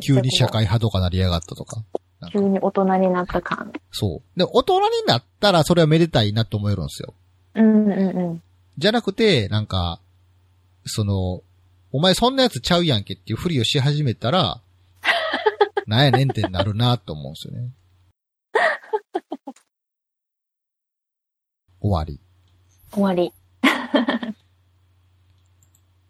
[0.01, 1.83] 急に社会派とかなりやがったとか。
[2.21, 3.73] か急に大人になった感。
[3.91, 4.39] そう。
[4.39, 7.15] で、大人になったらそれはめでたいなと思えるんですよ。
[7.55, 8.43] うんうんうん。
[8.79, 10.01] じゃなくて、なんか、
[10.85, 11.43] その、
[11.93, 14.61] お前そんなやつちゃうやんけっていうふりをし始めたら、
[15.87, 17.71] なんやねんってなるなと思うんですよね。
[21.81, 22.21] 終わり。
[22.93, 23.33] 終わり。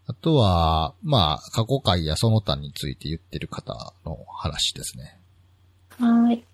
[0.09, 5.19] あとは、まあ、過去回やその他について言ってる方の話ですね。
[5.99, 6.45] はーい。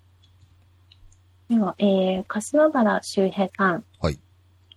[1.49, 3.83] では、えー、柏原周平さん。
[3.99, 4.19] はい。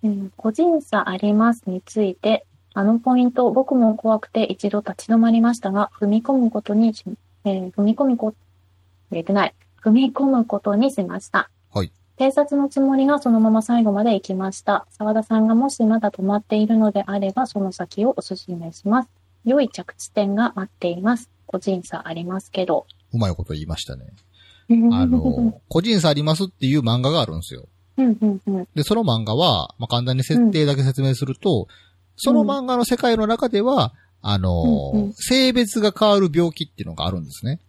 [0.03, 7.05] うん、個人差ありますについて、あのポイント、僕も怖くて一度立ち止まりましたが、踏み込むことにし、
[7.45, 8.34] えー踏み込みこ、
[9.11, 9.55] 入れてない。
[9.82, 11.49] 踏み込むことにしました。
[11.72, 11.91] はい。
[12.19, 14.87] 偵察のつもりがそのまま最後まで行きました。
[14.91, 19.09] 沢田さんがもしまだ止まっているのであれば、その先をお勧めします。
[19.45, 21.31] 良い着地点が待っています。
[21.47, 22.87] 個人差ありますけど。
[23.12, 24.07] うまいこと言いましたね。
[24.93, 27.69] あの、個人差ありますっていう漫画があるんですよ。
[27.99, 28.69] うんうんうん。
[28.75, 31.69] で、その漫画は、まあ、簡単に設定だけ説明すると、
[32.17, 33.93] その漫画の世界の中では、
[34.23, 37.61] あの、うんうん性別が変わる病気っていうのがあるんですね。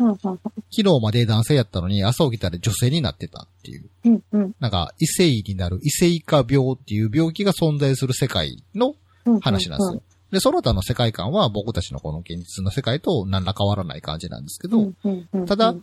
[0.00, 3.90] うんうん昨日まで男性やったのに朝起きたら女性になってたっていう。
[4.04, 8.94] うんうんなんか、異性になる異性化病っていう病気が存在する世界の
[9.26, 9.40] うん。
[9.40, 10.02] 話なんですよ。
[10.32, 14.92] で、その他の世界観は僕たちのこの現実の世界と何ら変わらない感じなんですけど。
[15.46, 15.74] ただ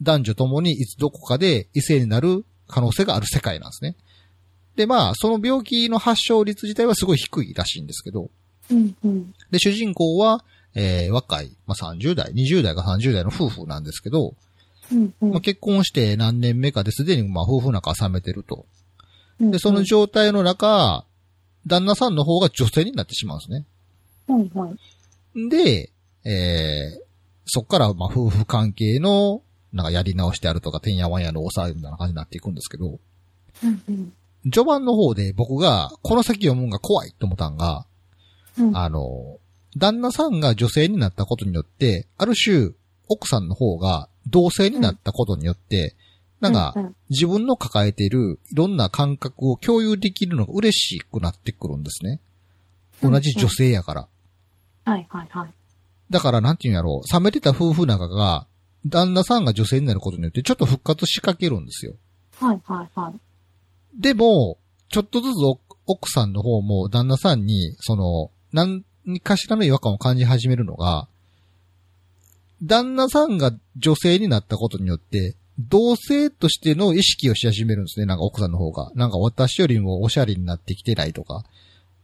[0.00, 3.96] 男女ともにいつどこかで異性になる可能性がある世界なんですね。
[4.76, 8.30] で、まあ、その病気の発症率自体はすごい低いらしいんですけど、
[8.70, 9.34] うんうん。
[9.50, 10.44] で、主人公は、
[10.78, 14.34] えー、若い、まあ、30代、20代か30代の夫婦なんですけど、
[14.92, 18.64] うんうんまあ、結婚して何年目かですでに、まあ、夫婦仲は冷めてると。
[19.40, 19.50] うん。
[19.50, 21.04] で、その状態の中、
[21.66, 23.66] 旦那さんの方が女性になってしまうんですね。
[24.28, 24.72] はいは
[25.34, 25.48] い。
[25.48, 25.90] で、
[26.24, 27.00] えー、
[27.44, 33.00] そっから、まあ、夫婦関係の、なんかやり直してあるとか、てんやわんやのおさえみたいな感じになっていくんですけど、
[33.64, 34.12] うんうん。
[34.44, 37.84] 序盤の方で僕が、この先読むんが怖いと思ったんが、
[38.58, 39.38] うんあの、
[39.76, 42.70] 旦那さんが女性になったことによって、ある種、
[43.08, 45.94] 奥さんの方が同性になったことによって、
[46.40, 52.20] なんかう、ん自分の抱えているいろんな感覚を共有できるのが嬉しくなってくるんですね。
[53.02, 54.08] うん同じ女性やから。
[54.84, 55.52] はいはいはい。
[56.10, 58.46] だから、なんていうんやろう、冷めてた夫婦仲が、
[58.86, 61.94] 旦那さんが女性になることによってちょっと復活しかけるんですよ。
[62.40, 64.00] はいはいはい。
[64.00, 64.58] でも、
[64.88, 68.30] ちょっとずつお奥さんの方も旦那さんに、その、
[69.08, 71.08] 何かしらの違和感を感じ始めるのが、
[72.62, 78.06] 旦那さんが女性になったことによって、同性としての意識をし始めるんですね。
[78.06, 78.92] なんか奥さんの方が。
[78.94, 81.44] なんか私よりもおしゃれになってきてないとか。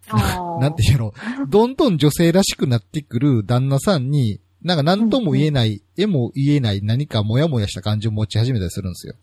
[0.61, 1.15] なんていうの、
[1.49, 9.15] どんどん女性らしくなってくる旦那さんに、なんか何とも言えない、絵も言えない何かモヤモヤした感じを持ち始めたりするんですよ。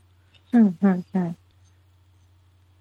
[0.53, 1.37] うんうんうん。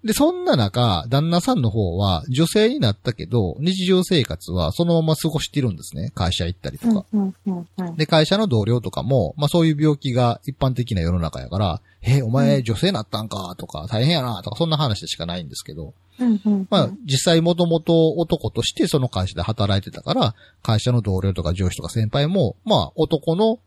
[0.03, 6.11] で、そんな中、旦那さんの方は女性になったけど、日常生活はそのまま過ごしてるんですね。
[6.15, 7.05] 会社行ったりとか。
[7.13, 7.95] うんうんうん。
[7.97, 13.53] で、会社の同僚とかも、まあそういう病気が一般的な世の中やから、え、お前女性なったんか？
[13.59, 16.67] とか、大変やなとか、そんな話でしかないんですけど、うんうん。
[16.71, 23.59] まあ実際もともと男としてその会社で働いてたから、会社の同僚とか上司とか先輩も、まあ男の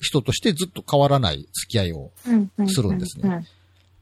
[0.00, 3.46] 人としてずっと変わらない付き合いをうんうんするんですねうん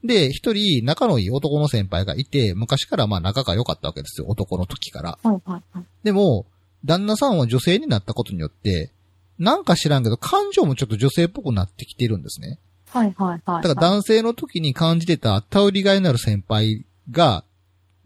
[0.04, 5.18] で、一人仲のいい男の先輩がいて、昔からまあ仲が良かったわけですよ、男の時から。
[5.22, 5.84] はいはいはい。
[6.02, 6.46] でも、
[6.84, 8.90] 旦那さんは女性になったことによって、
[9.38, 12.58] なんか知らんけど、感情もちょっと女性っぽくなってきてるんですね。
[12.90, 13.62] はいはいはい。
[13.62, 17.44] だから男性の時に感じてた頼りがいのある先輩が、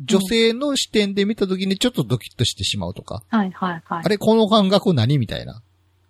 [0.01, 4.03] 女性の視点で見た時にちょっとドキッとしてしまうとか、はいはいはい。
[4.05, 5.63] あれこの感覚何みたいな。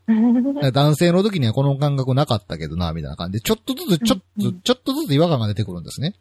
[0.73, 6.15] 男性の時にはこの感覚なかったけどな、みたいな感じで、ちょっとずつ、ちょっと、ちょっとずつ違和感が出てくるんですね。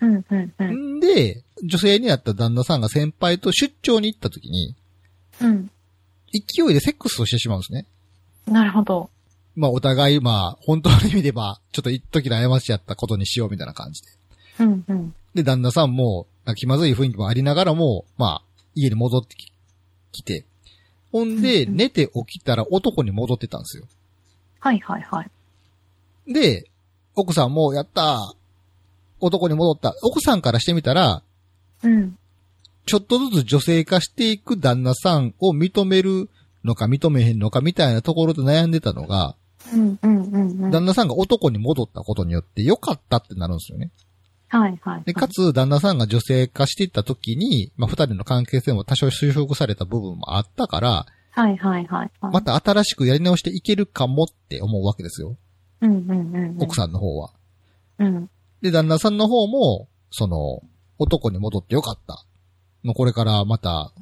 [0.00, 0.96] うんうんうん。
[0.98, 4.74] んで、女性になった旦那さんが先輩と出張に行った時に、
[5.40, 5.70] うん。
[6.32, 7.86] 勢いでセックスをしてしまうんですね。
[8.46, 9.10] なるほど。
[9.56, 14.08] まあお互い、まあ、本当の意味では、ちょっと一時の過ちやったことにしようみたいな感じで。
[14.60, 15.14] うんうん。
[15.34, 18.42] で、旦那さんも、気まずい雰囲気もありながらも、まあ、
[18.74, 19.50] 家に戻ってき
[20.12, 20.44] きて、
[21.16, 23.84] ほんで、寝て起きたら男に戻ってたんですよ。
[24.60, 26.32] はいはいはい。
[26.32, 26.68] で、
[27.14, 28.36] 奥さんも、やったー
[29.20, 29.94] 男に戻った。
[30.02, 31.22] 奥さんからしてみたら、
[31.82, 32.18] うん。
[32.84, 36.28] ちょっとずつ女性化していく旦那さんを認める
[36.64, 39.36] のか認めへんのかみたいなところで悩んでたのが、
[39.72, 40.70] うんうんうんうん。
[40.70, 43.90] 旦那さんが男に戻ったことによって良かったってなるんですよね。
[44.48, 45.02] はいはい。
[45.04, 52.10] で、かつ、旦那さんが女性化していった時に、まあ、二人の関係性も多少修復された部分もあったから、はいはいはい。
[52.20, 55.36] はいまた新しくやり直していけるかもって思うわけですよ。
[55.82, 56.56] うんうんうんうん。
[56.62, 57.32] 奥さんの方は。
[57.98, 58.30] うん。
[58.62, 60.62] で、旦那さんの方も、その、
[60.98, 62.24] 男に戻ってよかった。
[62.82, 63.92] もうこれからまた、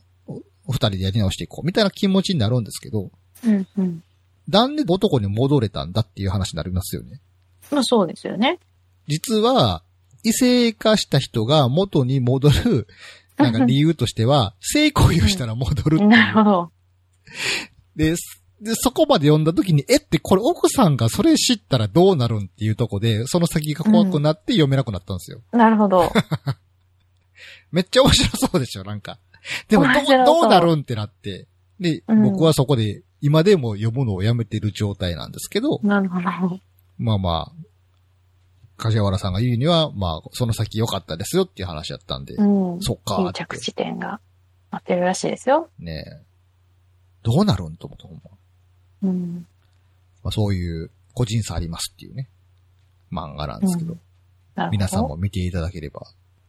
[0.68, 1.66] 二人でやり直していこう。
[1.66, 3.10] みたいな気持ちになるんですけど、
[3.44, 4.02] うんうん。
[4.48, 7.20] なんで男に戻れたんだっていう話になりますよね。
[7.70, 8.60] まあそうですよね。
[9.08, 9.82] 実は、
[10.24, 12.88] 異性化した人が元に戻る、
[13.36, 16.06] なんか理由としては、 性行為をしたら戻るう。
[16.06, 16.70] なるほど。
[17.94, 25.42] で、すで、そこまで読んだ時に、えってこれ奥さんがそれ知ったらどうなるんっていうとこで、その先が怖くなって読めなくなったんですよ。
[25.52, 26.10] なるほど。
[27.70, 29.18] めっちゃ面白そうでしょ、なんか。
[29.68, 31.46] でもどどうなるんってなって。
[31.78, 36.60] で、うん僕はそこで、今でも読むのをやめてる状態なんですけど、なるほど。
[36.96, 37.52] まあまあ、
[38.76, 42.80] 梶原さんが言うには、まあ、その先良かったですよっていう話やったんで、うん。
[42.82, 44.20] そっかいい着地点が
[44.70, 45.68] 待ってるらしいですよ。
[45.78, 46.24] ねえ
[47.22, 48.30] どうなるんと思った。
[49.06, 49.46] うん。
[50.22, 52.28] まあ、そういう個人差ありますっていうね、
[53.12, 53.98] 漫画なんですけど、うん
[54.56, 54.70] ど。
[54.70, 56.02] 皆さんも見ていただければ。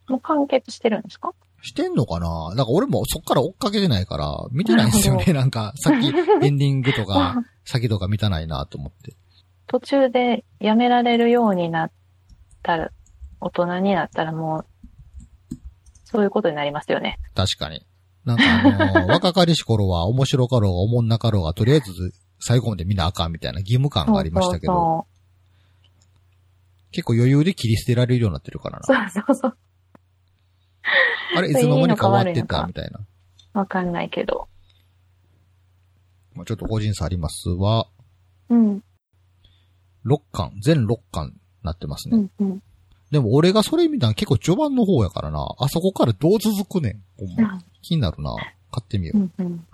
[0.08, 1.34] もう完結してるんですか？
[1.62, 2.50] してんのかな？
[2.56, 5.34] なんか俺もそっから追っかけてないから、見てないんですよなね。
[5.34, 9.16] なんか、さっきエンディングとか、 先とか見たないなと思って。
[9.68, 11.92] 途中でやめられるようになっ
[12.66, 12.92] たら、
[13.40, 15.56] 大人になったらもう、
[16.04, 17.20] そういうことになりますよね。
[17.36, 17.86] 確かに。
[18.24, 21.94] なんかあのー若かりし頃は面白かろうが思んなかろうが、とりあえず
[22.40, 25.08] 最後まで見なあかんみたいな義務感がありましたけど、そ
[26.92, 29.10] 結構余裕で切り捨てられるようになってるからうそうな。
[29.10, 29.58] そうそうそう。
[31.38, 32.66] あれ、いつの間にか終わってた？
[32.66, 33.00] みたいな。
[33.54, 34.48] わかんないけど。
[36.34, 37.88] まあ、ちょっと個人差ありますは、
[38.50, 38.84] うん。
[40.06, 41.34] 6巻、全6巻
[41.66, 42.30] なってますね。
[42.40, 42.64] うんうん。
[43.12, 45.46] でも俺がそれ見たの結構序盤の方やからな。
[45.58, 47.04] あそこからどう続くねん。
[47.18, 47.62] ほんま。
[47.82, 48.36] 気になるな。
[48.72, 49.18] 買ってみよう。
[49.20, 49.68] うんうん。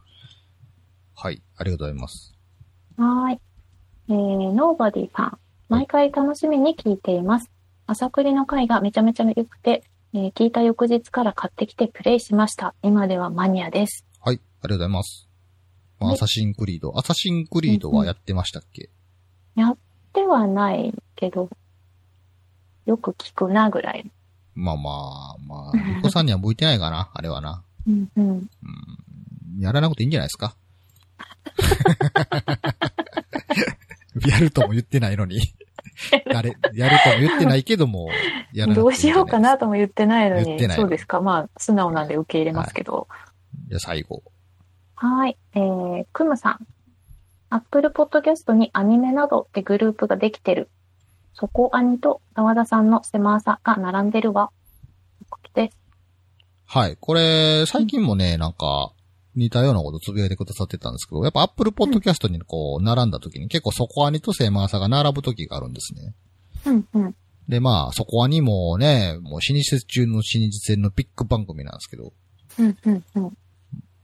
[1.15, 1.41] はい。
[1.57, 2.33] ありがとうございます。
[2.97, 3.39] はーい。
[4.09, 5.37] えー、ノーバディさん。
[5.69, 7.49] 毎回楽しみに聞いています。
[7.87, 9.83] 朝栗の回がめちゃめちゃ良くて、
[10.13, 12.75] えー聞いた翌日から買ってきてプレイしました。
[12.83, 14.05] 今ではマニアです。
[14.19, 14.35] はい。
[14.35, 15.29] ありがとうございます。
[15.99, 16.97] まあはいアサシンクリード。
[16.97, 18.89] アサシンクリードはやってましたっけ、
[20.13, 21.49] ではないけど、
[22.85, 24.09] よく聞くなぐらい。
[24.55, 27.09] まあまあ、まあ、リコさんには向いてないかな。
[27.15, 27.63] あれはな。
[27.87, 28.49] うんうん。
[29.59, 30.55] やらなくていいんじゃないですか？
[34.27, 35.39] やるとも言ってないのに。
[36.31, 38.09] 誰、やるとも言ってないけども、
[38.53, 41.21] やどうしようかなとも言ってないのに言ってない、そうですか。
[41.21, 43.07] まあ、素直なんで受け入れますけど。
[43.67, 44.23] じゃあ最後。
[44.95, 45.37] はい。
[45.53, 46.67] えー、クムさん。
[47.49, 50.69] Apple Podcast にアニメなどってグループができてる。
[51.33, 54.51] そこアニと沢田さんの狭さが並んでるわ。
[55.53, 55.77] です。
[56.65, 56.97] はい。
[56.99, 58.93] これ、最近もね、なんか、
[59.35, 66.13] 似たようなことつぶやいてくださってたんですけど、やっぱ Apple Podcast にこう、並んだ時に結構そこアニとセマーサが並ぶ時があるんですね。
[66.65, 67.15] うんうん。
[67.47, 72.13] で、まあ、そこアニもね、もう老舗中の老舗のビッグ番組なんですけど、
[72.59, 73.37] うんうんうん。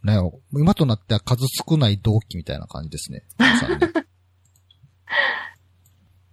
[0.03, 3.23] ね、今となっては数少ない同期みたいな感じですね。
[3.39, 3.93] んね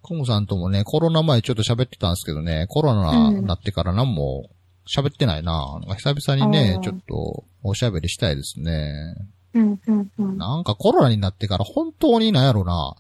[0.05, 4.51] コムさんともね、コロナ前ちょっと喋ってたんですけどね、コロナになってから何も
[4.87, 5.81] 喋ってないな。
[5.81, 9.17] なんか久々にねちょっとおしゃべりしたいですね。
[9.55, 10.37] うんうんうん。
[10.37, 12.95] なんかコロナになってから本当になんやろな。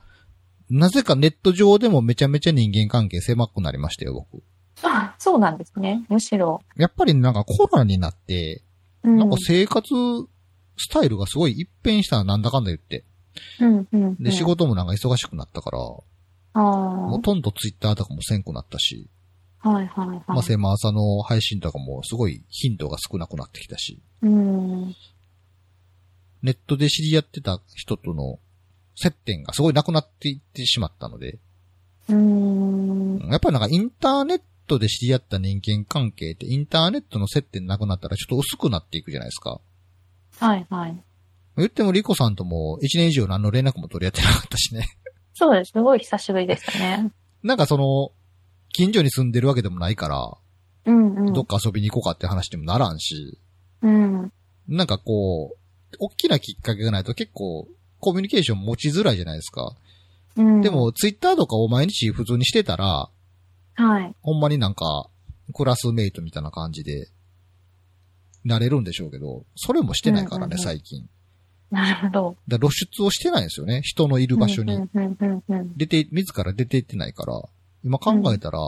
[0.70, 4.42] なぜかネット上でもめちゃめちゃ人間関係狭くなりましたよ、僕。
[4.82, 6.06] あ、そうなんですね。
[6.08, 6.60] むしろ。
[6.76, 8.62] やっぱりなんかコロナになって、
[9.02, 9.18] うん。
[9.18, 9.84] なんか生活
[10.78, 13.04] スタイルがすごい一変したななんだかんだ言って。
[13.60, 14.16] うんうんうん。
[14.22, 15.82] で、仕事もなんか忙しくなったから、あ
[16.60, 19.08] ほとんどツイッターとかもせんくなったし、
[19.60, 19.70] あ。
[19.70, 20.22] はいはいはい。
[20.28, 24.94] まあ、セマーサの配信とかもすごい頻度が少なくなってきたし、うん。
[26.42, 28.38] ネットで知り合ってた人との
[28.94, 31.38] 接点がすごいなくなっていってしまったので、
[32.08, 33.18] うん。
[33.30, 39.60] やっぱりなんかインターネットで知り合った人間関係ってインターネットの接点なくなったらちょっと薄くなっていくじゃないですか。
[40.38, 41.02] はいはい。
[41.56, 44.86] 言ってもリコさんとも1年以上何の連絡も取り合ってなかったしね。
[45.34, 45.72] そうです。
[45.72, 47.12] すごい久しぶりでしたね。
[47.42, 48.10] なんかその、
[48.72, 50.36] 近所に住んでるわけでもないから、
[50.86, 51.32] うんうん。
[51.32, 53.38] どっか遊びに行こうかって話にもならんし、
[53.82, 54.32] うん。
[54.68, 57.68] なんかこう、大きなきっかけがないと結構
[58.04, 59.74] コミュニケーション持ちづらいじゃないですか。
[60.36, 60.60] うん。
[60.60, 63.08] で、も、ツイッターとかを毎日普通にしてたら、
[63.76, 64.14] はい。
[64.20, 65.08] ほんまになんか、
[65.54, 67.08] クラスメイトみたいな感じで、
[68.44, 71.08] なれるんでしょうけど、それもしてないからね、うんうんうん最近。
[71.70, 72.36] なるほど。
[72.46, 73.82] だ露出をしてないんですよね。
[73.82, 74.74] 人のいる場所に。
[74.74, 75.76] うんうんうんうん。
[75.76, 77.40] 出て、自ら出ていってないから、
[77.84, 78.58] 今考えたら、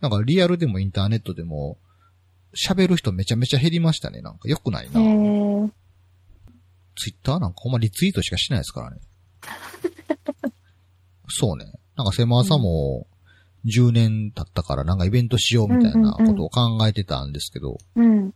[0.00, 1.78] なんかリアルでもインターネットでも、
[2.54, 4.20] 喋る人めちゃめちゃ減りましたね。
[4.22, 5.00] なんか良くないへな。
[5.00, 5.70] ー
[6.96, 8.98] ツイッターなんかほんまリツイートしかしないですからね。
[11.28, 11.72] そうね。
[11.96, 13.06] なんか狭さも
[13.66, 18.34] 10年経ったからなんかイベントしようみたいなことを考えてたんですけど、うん。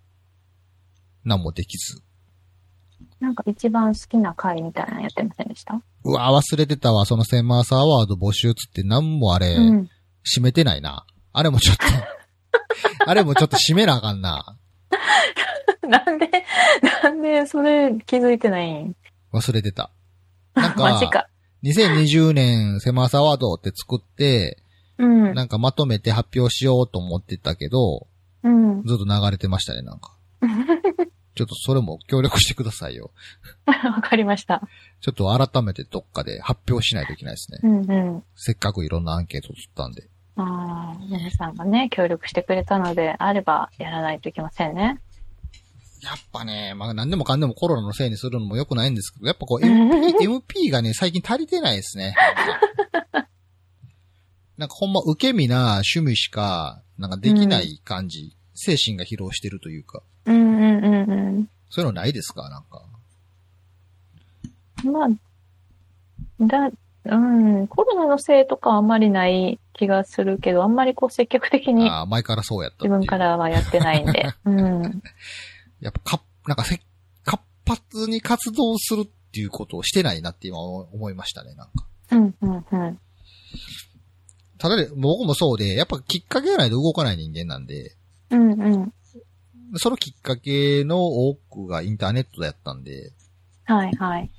[1.25, 2.03] 何もできず。
[3.21, 5.81] なんか一番好きな回みたいなのやってませんでした？
[6.05, 7.05] うわ忘れてたわ。
[7.05, 9.89] そのセマーサアワード募集つって何もあれ、うん。
[10.25, 11.05] 閉めてないな。
[11.33, 11.85] あれもちょっと、
[13.11, 14.57] あれもちょっと閉めなあかんな。
[15.89, 16.31] なんで、
[17.03, 18.95] なんでそれ気づいてないん？
[19.33, 19.91] 忘れてた。
[20.55, 21.27] なんかマジか。
[21.65, 24.63] 2020年セマーサアワードって作って、
[24.99, 25.35] うん。
[25.35, 28.07] なんかまとめて発表しようと思ってたけど、
[28.45, 28.83] うん。
[28.85, 30.17] ずっと流れてましたね、なんか。
[31.39, 33.13] ちょっとそれも協力してくださいよ。
[33.65, 34.61] わかりました。
[35.01, 37.61] ちょっと改めてどっかで発表しないといけないですね。
[37.63, 38.25] うんうん。
[38.35, 40.09] せっかくいろんなアンケートを取ったんで。
[40.35, 44.99] ああ、皆さんがね、協力してくれたのであればやらないといけませんね。
[46.03, 52.17] やっぱね、まあ何でもかんでもコロナのせいにするのも良くないんですけど、やっぱこう MP, MP がね、最近足りてないですね。
[54.57, 61.49] なんかほんま受け身な趣味しか、なんかできない感じ、精神が疲労してるというか、うんうんうんうん。
[61.71, 62.49] そういうのないですか？
[62.49, 62.83] なんか。
[64.85, 65.09] まあ、
[66.41, 66.71] だ、
[67.05, 74.33] うん、コロナのせいとかはあんまりない気がするけど、あんまりこう積極的にああ、前からそうやった自分からはやってないんで。
[74.45, 75.03] うん。
[75.81, 76.81] やっぱか、なんかせ、
[77.25, 81.87] 活発に活動するっていうことをしてないなって今思いましたね、なんか。
[82.13, 82.99] うんうんうん。
[84.59, 87.97] ただで、僕もそうで、やっぱきっかけがないと動かない人間なんで、
[88.31, 88.93] うんうん。
[89.77, 93.13] そのきっかけの多くがインターネットだったんで、
[93.65, 94.31] はいはい。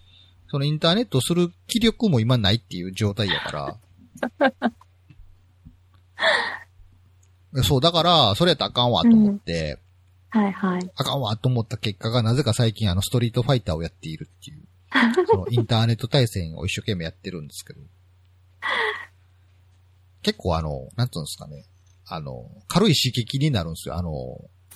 [0.49, 4.73] そのインターネットをする気力も今ないっていう状態やから。
[7.63, 9.79] そう、だから、それやったらあかんわと思って、
[10.29, 10.91] はいはい。
[10.95, 14.63] あかんわと思った結果が、なぜか最近あのストリートファイターをやっているっていう、
[15.27, 17.81] そのインターネット対戦を一生懸命やってるんですけど、
[20.21, 21.65] 結構あの、なんつうんですかね、
[22.09, 23.95] あの、軽い刺激になるんですよ。
[23.95, 24.11] あの、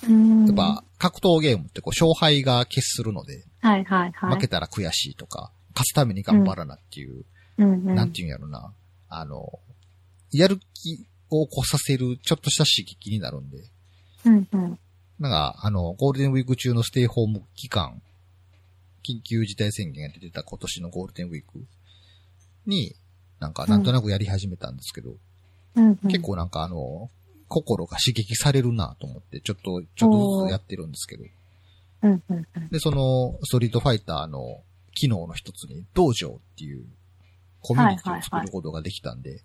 [0.08, 0.46] うん。
[0.46, 4.36] やっぱ、格闘ゲームってこう、勝敗が決するので、はいはいはい。
[4.36, 7.26] 負けたら悔しいとか、勝つために頑張らなっていう、
[7.58, 7.96] うんうん。
[7.96, 8.74] なんていうんやろな、
[9.10, 9.60] あの、
[10.32, 13.58] やる気を起こさせるちょっとした刺激になるんで、
[14.26, 14.80] うんうん。
[15.20, 18.02] なんか、あの、ゴールデンウィーク中のステイホーム期間、
[19.04, 21.66] 緊急事態宣言が出てた今年のゴールデンウィーク
[22.66, 22.96] に、
[23.40, 25.16] なんか、なんとなくやり始めたんですけど、
[25.76, 25.98] うんうん。
[26.10, 27.10] 結構なんかあの、
[27.48, 31.24] 心が刺激されるなと思って、ちょっと、ちょっとずつやってるんですけど、
[32.04, 32.70] うんうんうん。
[32.70, 34.62] で、その、ストリートファイターの
[34.94, 36.86] 機能の一つに、道場っていう
[37.62, 39.42] コミュニティを作ることができたんで、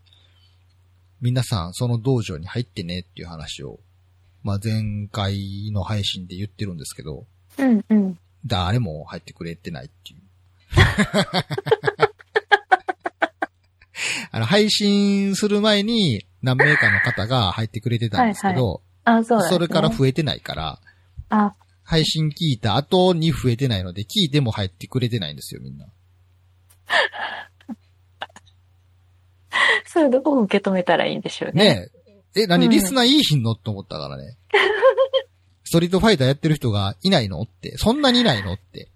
[1.21, 3.81] 皆さん、その道場に入ってねっていう話を、
[4.43, 7.27] まあ、前回の配信で言ってるんですけど、
[7.59, 8.19] うんうん。
[8.47, 10.21] 誰も入ってくれてないっていう。
[14.31, 19.51] あの、配信する前に何名かの方が入ってくれてたんですけど、あ、そうだ、ね。
[19.51, 20.81] それから増えてないから、
[21.31, 25.87] あ、配信聞いた後に増えてないので、聞いても入ってくれてないんですよ、みんな。
[29.87, 31.65] それどう受け止めたらいいんでしょうね。
[31.65, 31.91] ね
[32.35, 32.43] え。
[32.43, 34.37] え、何、うんリスナーいいひんのと思ったからね。
[35.65, 37.77] ストリートファイターやってる人がいないのって。
[37.79, 38.91] そんなにいないのって。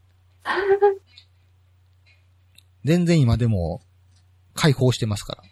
[2.85, 3.83] 全然今でも、
[4.55, 5.45] 解放してますから。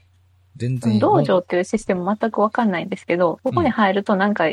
[0.60, 0.98] 全然。
[0.98, 4.44] 道場っていうシステム全くわかんないんですけど、ここに入るとなんか、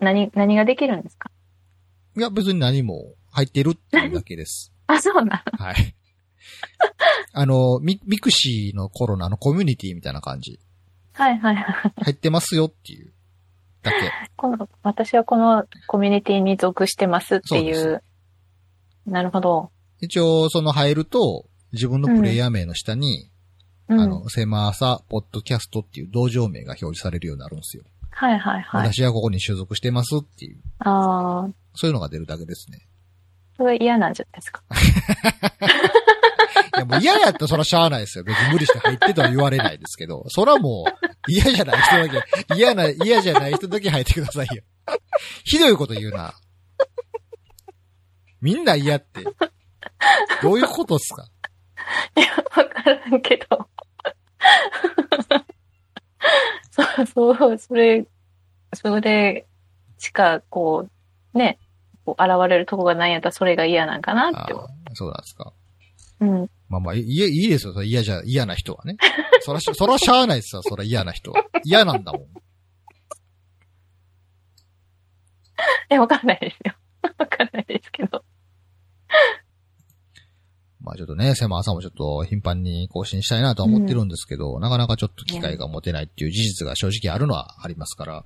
[0.00, 1.30] 何、何ができるんですか？
[2.16, 4.72] いや、別に何も入ってるっていうだけです。
[4.88, 5.64] あ、そうなの？
[5.64, 5.94] はい。
[7.32, 10.58] あの、ミ、 mixi の頃のあのコミュニティみたいな感じ。
[11.12, 11.92] はいはいはい。
[12.04, 13.12] 入ってますよっていう。
[13.82, 13.96] だけ。
[14.36, 18.02] この、私はこのコミュニティに属してますっていそう
[19.06, 19.10] う。
[19.10, 19.70] なるほど。
[20.00, 23.30] 一応、その入ると、自分のプレイヤー名の下に、
[23.88, 24.00] うん。
[24.00, 27.84] あの、セマーサ、ポッドキャストっていう道場名が表示されるようになるんですよ。
[28.10, 28.92] はいはいはい。
[28.92, 32.86] 私はここに所属してますっていう、ああ、そういうのが出るだけですね。
[33.56, 34.62] それ嫌なんじゃないですか？
[36.76, 38.24] いや、もう嫌やったらそらしゃあないですよ。
[38.24, 42.22] 別に無理して入ってとは言われないですけど、そらもう、嫌じゃない人だけ、
[42.56, 44.62] 嫌な、嫌じゃない人だけ入ってくださいよ。
[45.44, 46.34] ひどいこと言うな。
[48.40, 49.24] みんな嫌って。
[50.42, 51.26] どういうことっすか？
[52.16, 53.66] いや、わからんけど。
[56.70, 58.06] そう、そう、それ、
[58.74, 59.46] それ
[59.98, 60.88] しか、こ
[61.34, 61.58] う、ね、
[62.04, 65.52] こう現れるとこがないんやったらそれが嫌なんかなって思あーそうなんですか。
[66.20, 66.24] う。
[66.24, 66.50] うん。
[66.68, 67.72] まあまあ、いい、いいですよ。
[67.74, 68.96] それ嫌じゃ、嫌な人はね。
[69.42, 70.62] そらし、そらしゃあないですよ。
[70.62, 71.44] そら嫌な人は。
[71.64, 72.26] 嫌なんだもん。
[75.90, 76.74] え、わかんないですよ。
[77.18, 78.24] わかんないですけど。
[80.86, 88.24] まあちょっとね、セマさんもちょっと頻繁に更新したいなとは思ってるんですけど、なかなかちょっと機会が持てないっていう事実が正直あるのはありますから、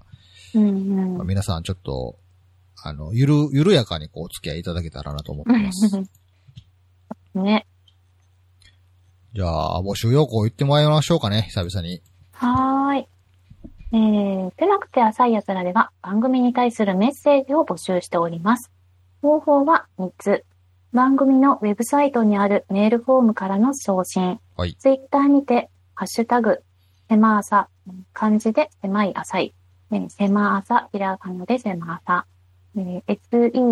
[0.54, 2.18] うんまあ、皆さんちょっと、
[2.82, 5.96] あの、ゆる、緩やかにこう、お付き合いいただけたらなと思ってます。
[7.34, 7.44] うん。
[7.44, 7.66] ね。
[9.34, 12.02] じゃあ、募集要項言ってもらいましょうかね、久々に。
[12.32, 13.08] はーい。
[13.92, 18.70] えー、狭くて浅い奴らでは番組に対するメッセージを募集しております。
[19.22, 20.44] 方法は3つ。
[20.92, 24.40] 番組のウェブサイトにあるメールフォームからの送信。
[24.56, 26.64] はいツイッターにて、ハッシュタグ、
[27.08, 27.68] 狭朝、
[28.12, 29.54] 漢字で狭い浅い。
[29.92, 32.26] えー、狭朝、ひらがなで狭朝。
[32.76, 33.68] えー s-e-m-a-a-s-a、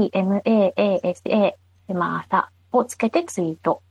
[1.88, 3.82] 狭朝をつけてツイート。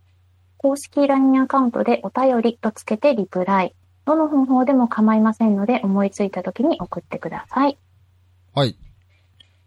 [0.56, 3.76] 公式 LINE アカウントでお便りとつけてリプライ。
[4.06, 7.78] どの方法でも構いませんので、思いついた時に送ってください。
[8.56, 8.78] はい。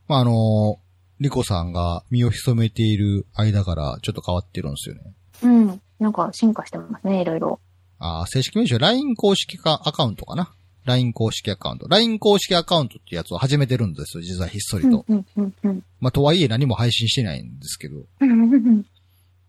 [0.09, 0.79] まあ、あの
[1.21, 5.03] リコさんが身を潜めている間からちょっと変わってるんですよね。
[5.43, 5.81] うん。
[5.99, 7.61] なんか進化してますね、いろいろ。
[7.99, 10.55] あー正式名称 LINE 公式かアカウントかな
[10.87, 11.87] ？LINE 公式アカウント。
[11.89, 15.05] LINE 公式アカウントってやつを始めてるんですよ、実はひっそりと。
[15.07, 18.87] うん、うん、うん、まあ、とはいえ何も配信してないんですけど、うん。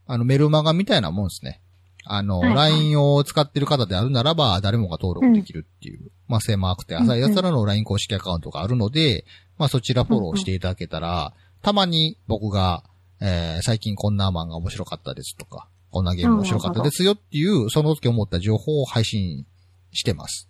[0.08, 1.62] あの、メルマガみたいなもんですね。
[2.04, 9.24] あの、はいはい LINE を使ってる方であるならば、誰もが登録できるっていう、まあ、狭くて浅い奴らの LINE 公式アカウントがあるので、
[9.58, 12.84] まあ、そちらフォローしていただけたら、たまに僕が、
[13.20, 19.46] えー、最近こんな漫画面白かったですとか、こんなゲーム面白かったですよっていう、その時思った情報を配信
[19.92, 20.50] してます。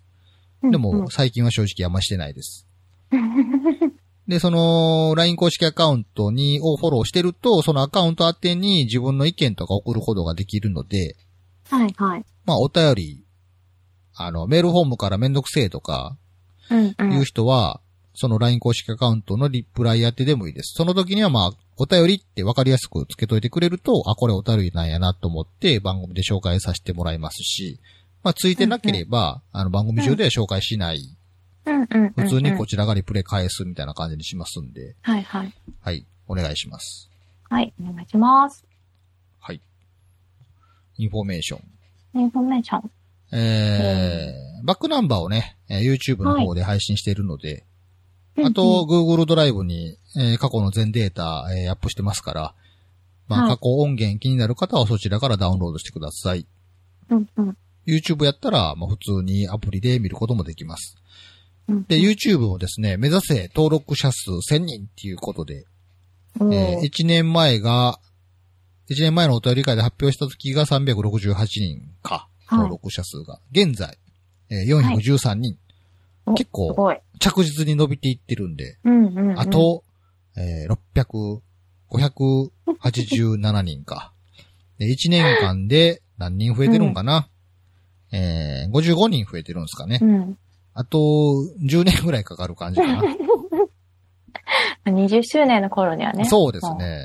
[0.62, 2.66] でも、最近は正直あんましてないです。
[4.28, 11.16] で、その、LINE 公式アカウントに、をフォローしてると、そのアカウント宛てに自分の意見とか送ることができるので、
[11.68, 12.24] はい、はい。
[12.44, 13.24] まあ、お便り、
[14.14, 16.16] あの、メールフォームからめんどくせえとか、
[16.70, 17.14] うん、う。
[17.14, 17.80] いうん人は、
[18.14, 20.74] その LINE 公式アカウントのリプライ宛てでもいいです。
[20.76, 27.80] その時にはまあ、お便りって分かりやすくつけといてくれると、あ、これお便りなんやなと思って番組で紹介させてもらいますし、
[28.22, 31.16] まあ、ついてなければ、あの、番組中では紹介しない。
[31.64, 32.12] うん、うん。
[32.16, 35.52] 普通にこっちらがリプライ返すみたいな感じにしますんで、はい、はい。
[35.80, 37.08] はい、お願いします。
[37.48, 38.64] はい、お願いします。
[39.40, 39.60] はい。
[40.98, 42.20] インフォメーション。
[42.20, 42.90] インフォメーション。
[43.34, 47.62] えー、バックナンバーをね、えー YouTube の方で配信しているので、うん
[48.44, 52.54] あと、、Google ドライブに、えー過去の全データ、えーアップしてますから、
[53.28, 56.46] まあ、はい過去音源気になる方はそちらからダウンロードしてください。
[57.10, 57.56] うん、うん。
[57.86, 60.96] YouTube やったら、まあ、普通にアプリで見ることもできます。
[61.68, 65.64] うんで、YouTube もですね、目指せ登録者数1000人っていうことで、
[66.40, 67.98] おーえ1年前が、
[68.90, 73.40] 1年前のお便り会で発表した時が368人か、はい登録者数が。
[73.52, 73.96] 現在、
[74.50, 75.54] えー413人。
[75.54, 75.56] お
[76.34, 76.74] 結構。
[77.18, 79.40] 着実に伸びていってるんで、うん、うんうん。
[79.40, 79.84] あ、と、
[80.36, 81.40] えー600、
[81.90, 84.12] 587人か。
[84.78, 87.28] で、1年間で何人増えてるんかな、
[88.12, 89.98] えー、55人増えてるんですかね。
[90.00, 90.38] うん。
[90.74, 90.98] あと、
[91.62, 93.02] 10年ぐらいかかる感じかな。
[94.86, 96.24] 20周年の頃にはね。
[96.24, 96.98] そうですもね。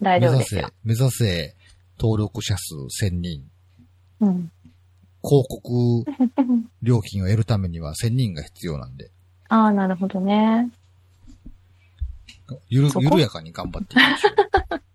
[0.00, 0.04] う。
[0.04, 1.56] 大目指せ丈夫ですよ。、目指せ、
[1.98, 2.74] 登録者数
[3.04, 3.44] 1000人。
[4.20, 4.52] うん。
[5.22, 6.04] 広告
[6.82, 9.10] 料金を得るためには1000人が必要なんで、
[9.48, 10.70] ああ、なるほどね。
[12.68, 14.82] ゆる緩やかに頑張っていきましょう。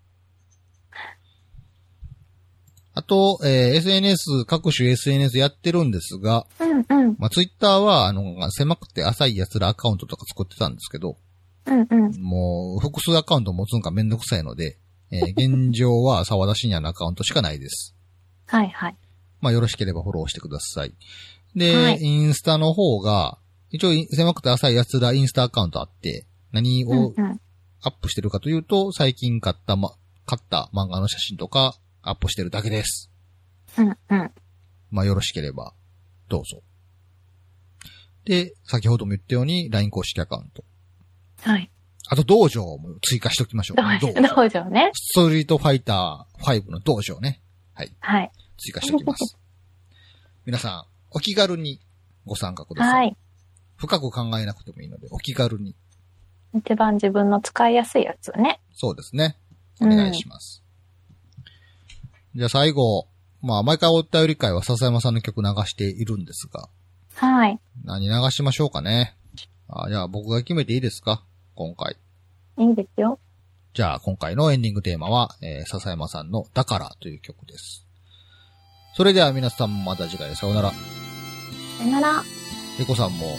[2.97, 7.15] あと、えー SNS、各種 SNS やってるんですが、うん、うん。
[7.19, 11.18] まあ、ツイッターは、あの、狭くて浅い奴らアカウントとか作ってたんですけど、
[11.65, 12.22] うん、うん。
[12.22, 14.77] もう、複数アカウント持つんかめんどくさいので、
[15.11, 17.93] えー現状は沢田信也のアカウントしかないです。
[18.47, 18.95] はい、はい。
[19.45, 20.95] まあ、よろしければフォローしてください。
[21.55, 23.38] で、はいインスタの方が、
[23.69, 27.41] 一応、狭くて浅い奴らインスタアカウントあって、何をうんうん。
[27.84, 29.91] アップしてるかというと、最近買ったま、
[30.26, 33.11] 買った漫画の写真とかアップしてるだけです。
[33.77, 34.31] うん、うん。
[34.89, 35.73] まあ、よろしければ、
[36.27, 36.63] どうぞ。
[38.23, 40.63] で、先ほども言ったように、LINE 公式アカウント。
[41.41, 41.69] はい。
[42.07, 43.77] あと、道場も追加しておきましょう。
[44.01, 44.89] 道場、道場ね。
[44.93, 47.43] ストリートファイター5の道場ね。
[47.76, 47.95] はい。
[47.99, 48.31] はい。
[48.57, 49.38] 追加しておきます。
[50.45, 51.80] 皆さん、お気軽に
[52.26, 53.07] ご参加ください。
[53.07, 53.18] はい。
[53.77, 55.76] 深く考えなくてもいいので、お気軽に。
[56.53, 58.61] 一番自分の使いやすいやつね。
[58.73, 59.38] そうですね。
[59.82, 60.64] お願いします。
[62.36, 63.07] じゃあ最後、
[63.41, 66.69] まあ、毎回お便り会は笹山さんの曲流しているんですが、
[67.14, 67.60] はい。
[67.84, 69.15] 何流しましょうかね。
[69.68, 71.23] あじゃあ僕が決めていいですか？
[71.56, 71.98] 今回。
[72.57, 73.19] いいですよ。
[73.73, 77.85] じゃあ今回のエンディングテーマは、えー、笹山さんのだからという曲です。
[78.95, 80.72] それでは皆さんまた次回さようなら。
[80.72, 82.23] さよなら。
[82.80, 83.34] エコさんも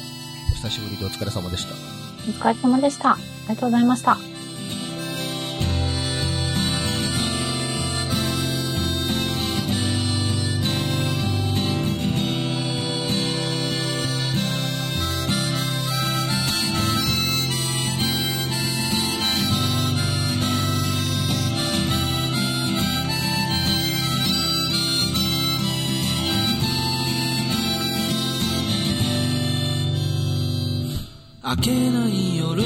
[0.52, 1.74] お久しぶりでお疲れ様でした。
[2.28, 3.12] お疲れ様でした。
[3.12, 3.18] あ
[3.48, 4.35] りがとうございました。
[31.48, 32.60] 明けない夜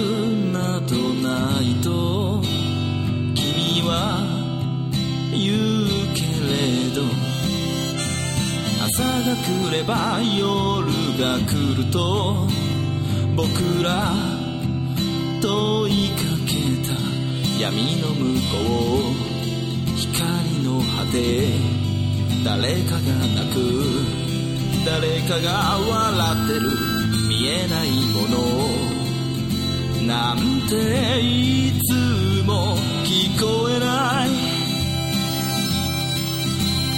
[0.55, 2.41] などないと
[3.35, 4.25] 君は
[5.31, 7.03] 言うけれど
[8.83, 10.89] 朝が来れば夜
[11.21, 12.49] が来ると
[13.37, 14.15] 僕ら
[15.43, 16.55] 問いかけ
[16.89, 16.97] た
[17.61, 18.57] 闇の向こ
[19.93, 20.09] う光
[20.65, 21.53] の果て
[22.43, 23.01] 誰かが
[23.37, 23.61] 泣く
[24.87, 27.00] 誰かが笑ってる。
[27.41, 28.37] 見えないもの
[30.07, 30.37] なん
[30.69, 31.95] ていつ
[32.45, 34.29] も聞こえない。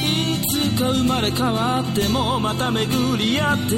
[0.02, 2.88] いつか生まれ変わってもまた巡
[3.18, 3.76] り合って。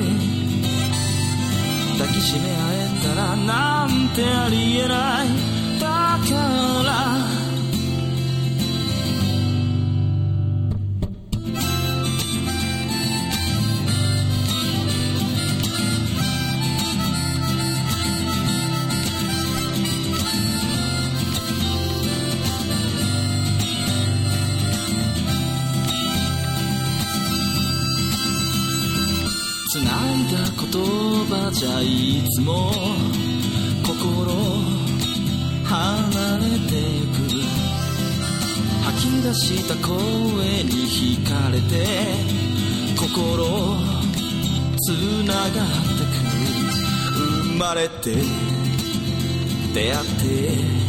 [1.98, 5.28] 抱きしめ合えたらなんてありえない。
[5.78, 6.73] だから
[31.52, 32.70] じゃいつも
[33.86, 34.32] 心
[35.64, 37.24] 離れてゆく
[38.84, 39.94] 吐き出した声
[40.64, 41.86] に惹かれて
[42.96, 43.46] 心
[44.86, 46.24] 繋がってく
[47.14, 48.16] 生まれて
[49.72, 50.84] 出会って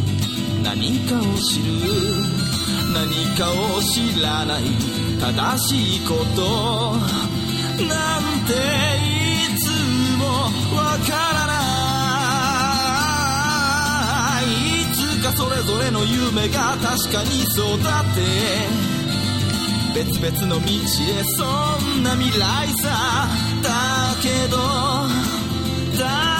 [0.62, 1.66] 何かを知る
[2.92, 4.62] 何かを知らない
[5.20, 6.92] 正しいこと
[7.84, 8.52] なんて
[9.02, 9.15] いつ
[15.26, 18.20] がそれぞれの夢が確かにそうだって
[19.92, 21.44] 別々の道へそ
[21.98, 23.26] んな未来さ
[23.62, 24.60] だけどだ
[25.98, 26.35] けど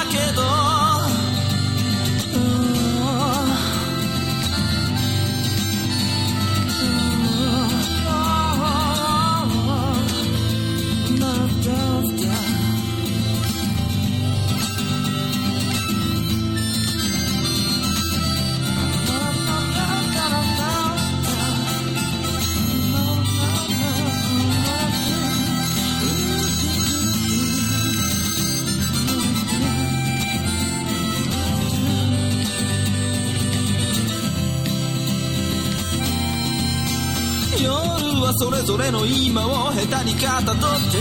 [38.26, 40.98] はそれぞれの今を下手にかたどって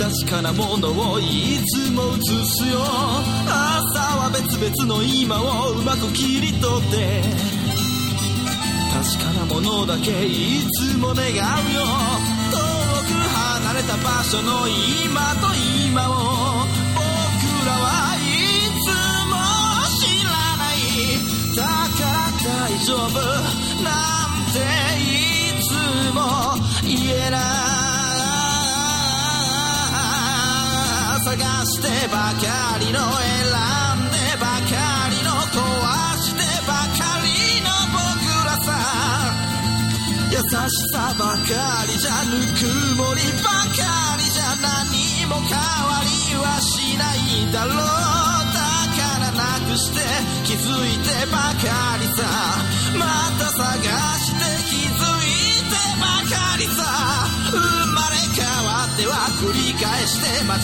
[0.00, 2.80] 確かなものをいつも映すよ。
[2.80, 7.20] 朝は別々の今をうまく切り取って
[8.96, 11.36] 確かなものだけいつも願うよ。
[12.48, 14.66] 遠く離れた場所の
[15.04, 15.52] 今と
[15.84, 16.64] 今を
[16.96, 17.04] 僕
[17.68, 18.24] らはい
[18.80, 18.88] つ
[19.28, 19.36] も
[20.00, 20.80] 知らない。
[21.54, 23.20] だから大丈夫。
[23.84, 24.29] なんていつ
[26.12, 27.40] も言えない
[31.24, 33.38] 探してばかりの選
[33.98, 34.72] んでばか
[35.10, 35.62] りの壊
[36.18, 37.28] してばかり
[37.62, 38.02] の僕
[38.46, 38.68] らさ。
[40.32, 41.38] 優しさばか
[41.86, 47.76] りじゃぬくもりばかりじゃ何も変わりはしないだろう。
[47.76, 47.82] だ
[48.96, 50.00] からなくして
[50.44, 52.18] 気づいてばかりさ。
[52.98, 53.78] また探
[54.18, 54.89] して気
[59.00, 60.60] ては繰り返して間違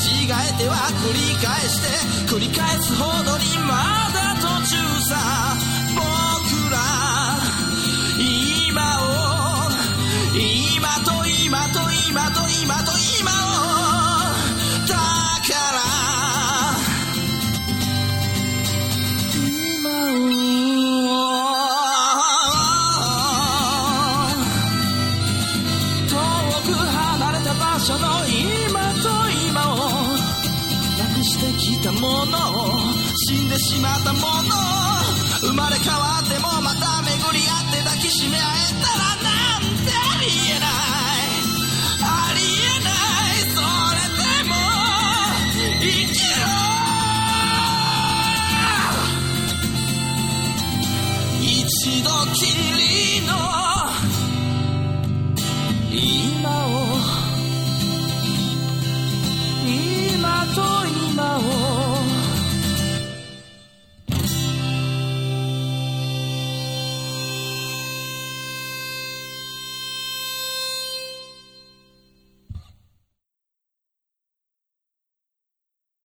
[0.51, 1.89] えては繰り返して
[2.29, 4.77] 繰り返すほどにまだ途中
[5.09, 5.57] さ。
[5.97, 6.05] 僕
[6.71, 6.77] ら
[8.21, 9.73] 今を
[10.37, 11.81] 今と今と
[12.11, 12.96] 今と今と